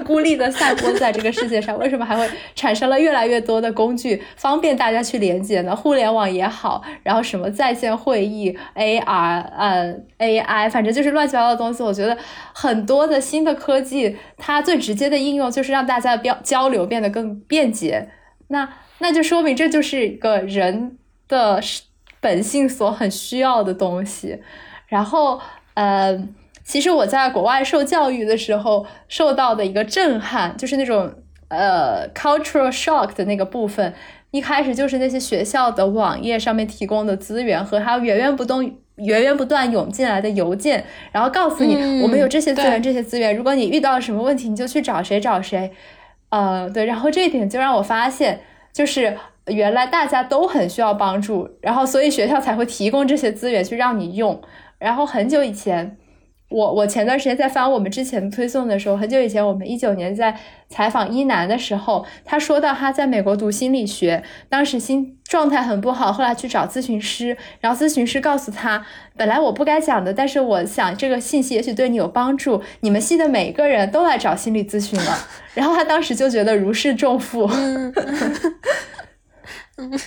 [0.05, 1.79] 孤立的散播在这个世界上？
[1.79, 5.77] 为什么还会产生了越来越多的工具，方便大家去连接呢？
[5.77, 11.85] 互联网也好，然后什么在线会议、AR、嗯 AI，反正就是乱七八糟的东西。
[11.85, 12.19] 我觉得
[12.53, 18.09] 很多的新的科技，它最直接的应用就是让大家的标交流变得更便捷。
[18.49, 18.69] 那
[19.03, 20.97] 那就说明这就是一个人
[21.29, 21.61] 的
[22.21, 24.41] 本性所很需要的东西。
[24.87, 25.41] 然后，
[25.75, 26.17] 呃，
[26.65, 31.13] 其实我在国外受教育的时候受到的一个震撼，就是那种
[31.49, 33.93] 呃 cultural shock 的那个部分。
[34.31, 38.63] 一开始就是那些学校的网页上面提供的资源和它源源不动
[38.95, 45.73] 源源不断涌进来的邮件，然后告诉你我们有这些资源，这些资源，如果你遇到了什么问题，你就去找谁找谁。
[46.31, 48.41] 呃，对，然后这一点就让我发现，
[48.73, 49.17] 就是
[49.47, 54.41] 原来大家都很需要帮助，然后所以学校才会提供这些资源去让你用。
[54.79, 55.99] 然后很久以前。
[56.53, 60.39] 我我前段时间在翻我们之前的推送的时候，很久以前我们一九年在
[60.69, 68.85] 采访一男的时候，他说到他在美国读心理学，当时心状态很不好，后来去找咨询师，然后咨询师告诉他，
[69.17, 75.17] 本来我不该讲的，但是我想这个信息也许对你有帮助，你们系的每一个人都来找心理咨询了，
[75.55, 77.49] 然后他当时就觉得如释重负。
[79.79, 79.99] 嗯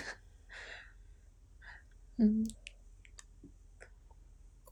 [2.18, 2.48] 嗯。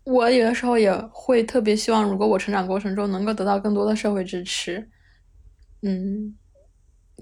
[0.05, 4.89] 我有的时候也会特别希望，如果我成长过程中能够得到更多的社会支持，
[5.81, 6.35] 嗯，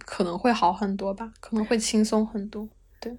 [0.06, 2.68] 可能会好很多吧，可能会轻松很多。
[3.00, 3.16] 对，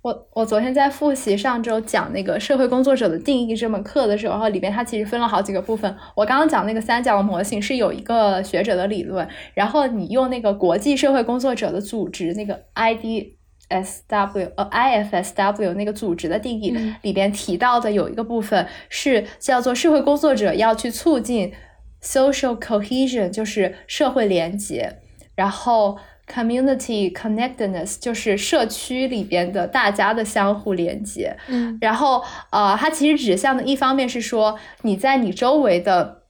[0.00, 5.94] 我我昨天在复习上周讲那个社会工作者的定义这门课的时候，里面它其实分了好几个部分。
[6.16, 13.36] 我刚刚讲那个三角模型是有一个学者的理论，然后你用那个国际社会工作者的组织那个 ID。
[13.72, 21.52] S W 呃 I F S W 那个组织的定义里边提到的有一个部分是叫做社会工作者要去促进
[22.02, 24.98] social cohesion，就是社会连接，
[25.34, 25.98] 然后
[26.32, 31.36] community connectedness 就是社区里边的大家的相互连接。
[31.48, 36.21] 嗯，然后呃，它其实指向的一方面是说你在你周围的。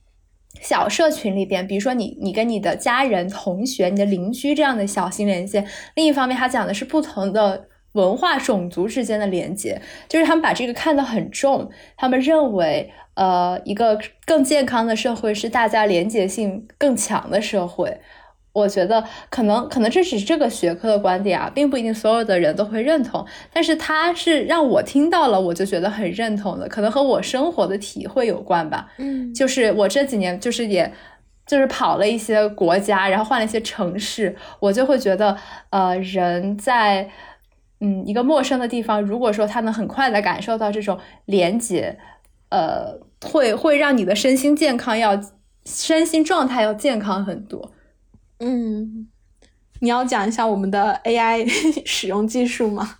[0.61, 5.65] 小社群里边，比如说你，你跟你的家人、同学、你的邻居这样的小型连接。
[5.95, 11.71] 另一方面，他讲的是不同的文化、种族之间的连接，就是他们把这个看得很重。
[11.97, 18.01] 他们认为，呃，一个更健康的社会是大家连接性更强的社会。
[18.53, 23.25] 我觉得可能可能这只是这个学科的观点啊，并不一定所有的人都会认同。
[23.53, 28.89] 但是他是让我听到了，我就觉得很认同的，可能和我生活的体会有关吧。
[28.99, 30.93] 嗯，就是我这几年就是也，
[31.47, 35.37] 就是跑了一些国家，然后换了一些城市，我就会觉得，
[35.71, 37.09] 呃，人在
[37.81, 41.99] 嗯一个陌生的地方，如果说他能很快的感受到这种连接，
[42.51, 45.19] 呃，会会让你的身心健康要
[45.65, 47.73] 身心状态要健康很多。
[48.45, 49.07] 嗯，
[49.79, 51.49] 你要讲一下我们的 AI
[51.87, 52.99] 使用技术吗？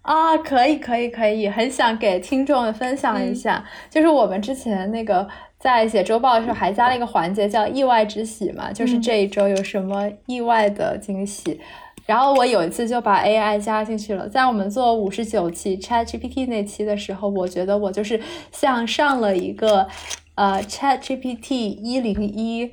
[0.00, 5.28] 啊，可以，可以，可以，很想给听众分享一下，就是我们之前那个
[5.58, 11.60] 在写周报的时候还加了一个环节叫意外之喜嘛，就是这一周有什么意外的惊喜。
[12.06, 19.86] 然后我有一次就把 AI 加进去了，在我们做五十九期 ChatGPT 那期的时候，我觉得我就是像上了一个。
[20.34, 22.72] 呃，Chat GPT 一零一，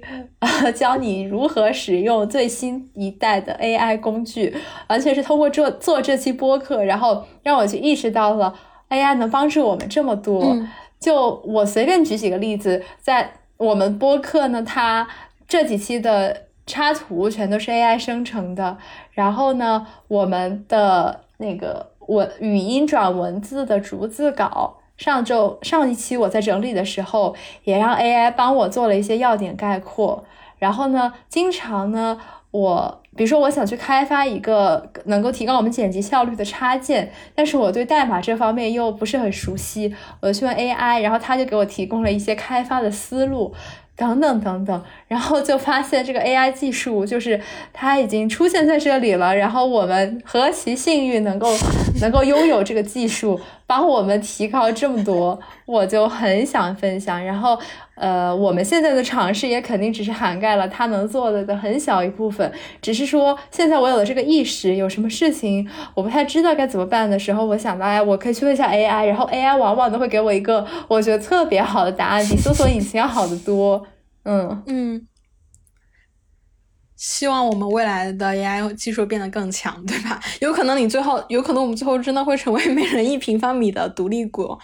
[0.73, 4.55] 教你如何使用最新一代的 AI 工具，
[4.87, 8.55] 完全是通过做做这期播客，然后让我去意识到了
[8.87, 10.57] AI 能帮助我们这么多。
[11.01, 15.05] 就我随便举几个例子，在我们播客呢，它
[15.45, 18.77] 这几期的插图全都是 AI 生成的，
[19.11, 24.77] 然后呢，我们的那个文语音转文字的逐字稿。
[24.95, 30.23] 上周上一期我在整理的时候，也让 AI 帮我做了一些要点概括。
[30.57, 32.19] 然后呢，经常呢，
[32.51, 43.53] 我比如说我想去开发一个能够提高我们剪辑效率的插件，但是我对代码这方面又不是很熟悉，我就去问 AI，然后他就给我提供了一些开发的思路。
[43.95, 47.41] 等等等等，然后就发现这个 AI 技术就是
[47.73, 51.51] 它已经出现在这里了，然后我们何其幸运能够
[51.99, 57.21] 能够拥有这个技术，帮我们提高这么多，我就很想分享。
[57.25, 57.57] 然后，
[57.95, 73.83] 呃，我们现在的尝试也肯定只是涵盖了它能做的的很小一部分，只是说现在我有了这个意识，有什么事情我不太知道该怎么办的时候，我想到哎，我可以去问一下 AI，然后 AI 往往都会给我一个我觉得特别好的答案，比搜索引擎要好得多。
[74.23, 75.07] 嗯嗯，
[76.95, 80.19] 希望我们未来的 AI 技术变得更强，对吧？
[80.41, 84.59] 有可能你最后，有可能我们最后真的会成为每人一平方米的独立国。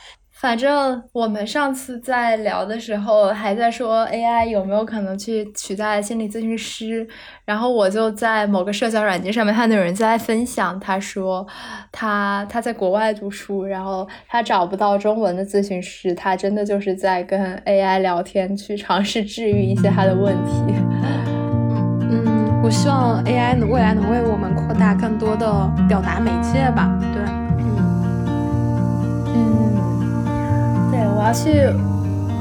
[0.46, 7.08] 反正我们上次在聊的时候，还在说 AI 有没有可能去取代心理咨询师，
[7.46, 11.48] 然后我就在某个社交软件上面看到有人在分享，他说
[11.92, 20.76] 他他在国外读书，然后他找不到中文的咨询师，他真的就是在跟 AI 聊天，去尝试治愈一些他的问题。
[22.12, 25.48] 嗯，我希望 AI 未来能为我们扩大更多的
[25.90, 26.96] 表达媒介吧。
[27.12, 27.25] 对。
[31.26, 31.74] 要去，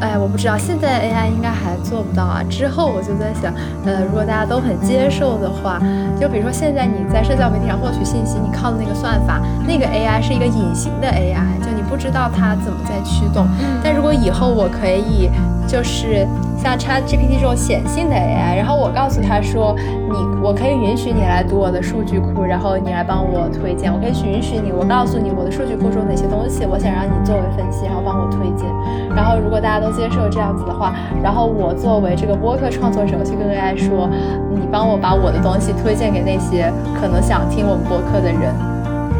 [0.00, 2.42] 哎，我不知道，现在 AI 应该还做不到啊。
[2.50, 3.54] 之后我就在想，
[3.86, 5.80] 呃，如果大家都很接受的话，
[6.20, 11.40] 就比如说现在你在社交媒体上获取信息，你靠的那个算法，那个 AI 是一个隐形的 AI，
[11.94, 13.46] 不不知道它怎么在驱动。
[13.82, 15.30] 但如果以后我可以，
[15.64, 16.26] 就是
[16.58, 19.76] 像 Chat GPT 这种显性的 AI，然后我告诉他说，
[20.10, 23.92] 你我可以允许你来读我的数据库，然后你来帮我推荐。
[23.94, 28.66] 我可以允许你，我告诉你我的数据库中哪些东西，我想让你作为分析，然后帮我推荐。
[29.14, 30.92] 然后如果大家都接受这样子的话，
[31.22, 34.10] 然后我作为这个播客创作者，我去跟 AI 说，
[34.50, 38.52] 你帮我把我的东西推荐给那些可能想听我们播客的人。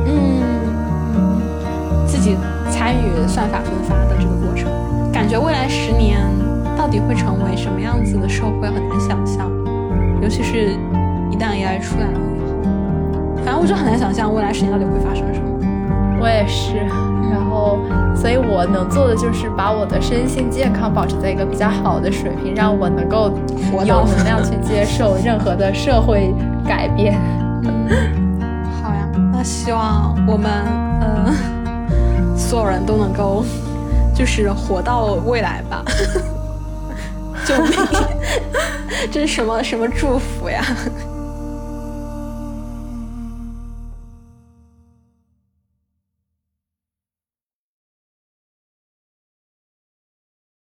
[0.07, 0.43] 嗯，
[2.07, 2.37] 自己
[2.85, 4.71] 参与算法分发的这个过程，
[5.11, 6.21] 感觉未来十年
[6.77, 9.51] 到底会成为什么样子的社会很难想象，
[10.21, 10.73] 尤其是
[11.31, 15.49] 一旦 AI 出来了以后，反正我就很难想象未来十年到底会发生什么。
[16.21, 16.77] 我也是，
[17.33, 17.79] 然后，
[18.15, 23.33] 所以我能做的就是把我的身心健康保持在一个比较好的水平，让我能够
[23.83, 26.35] 有能量去接 受任何的社会
[26.69, 27.19] 改变。
[28.83, 30.51] 好呀，那希望我们
[31.01, 31.64] 嗯，
[32.37, 33.45] 所有人都能够
[34.15, 35.85] 就是活到未来吧。
[37.45, 37.73] 救命！
[39.13, 40.65] 这是什么什么祝福呀？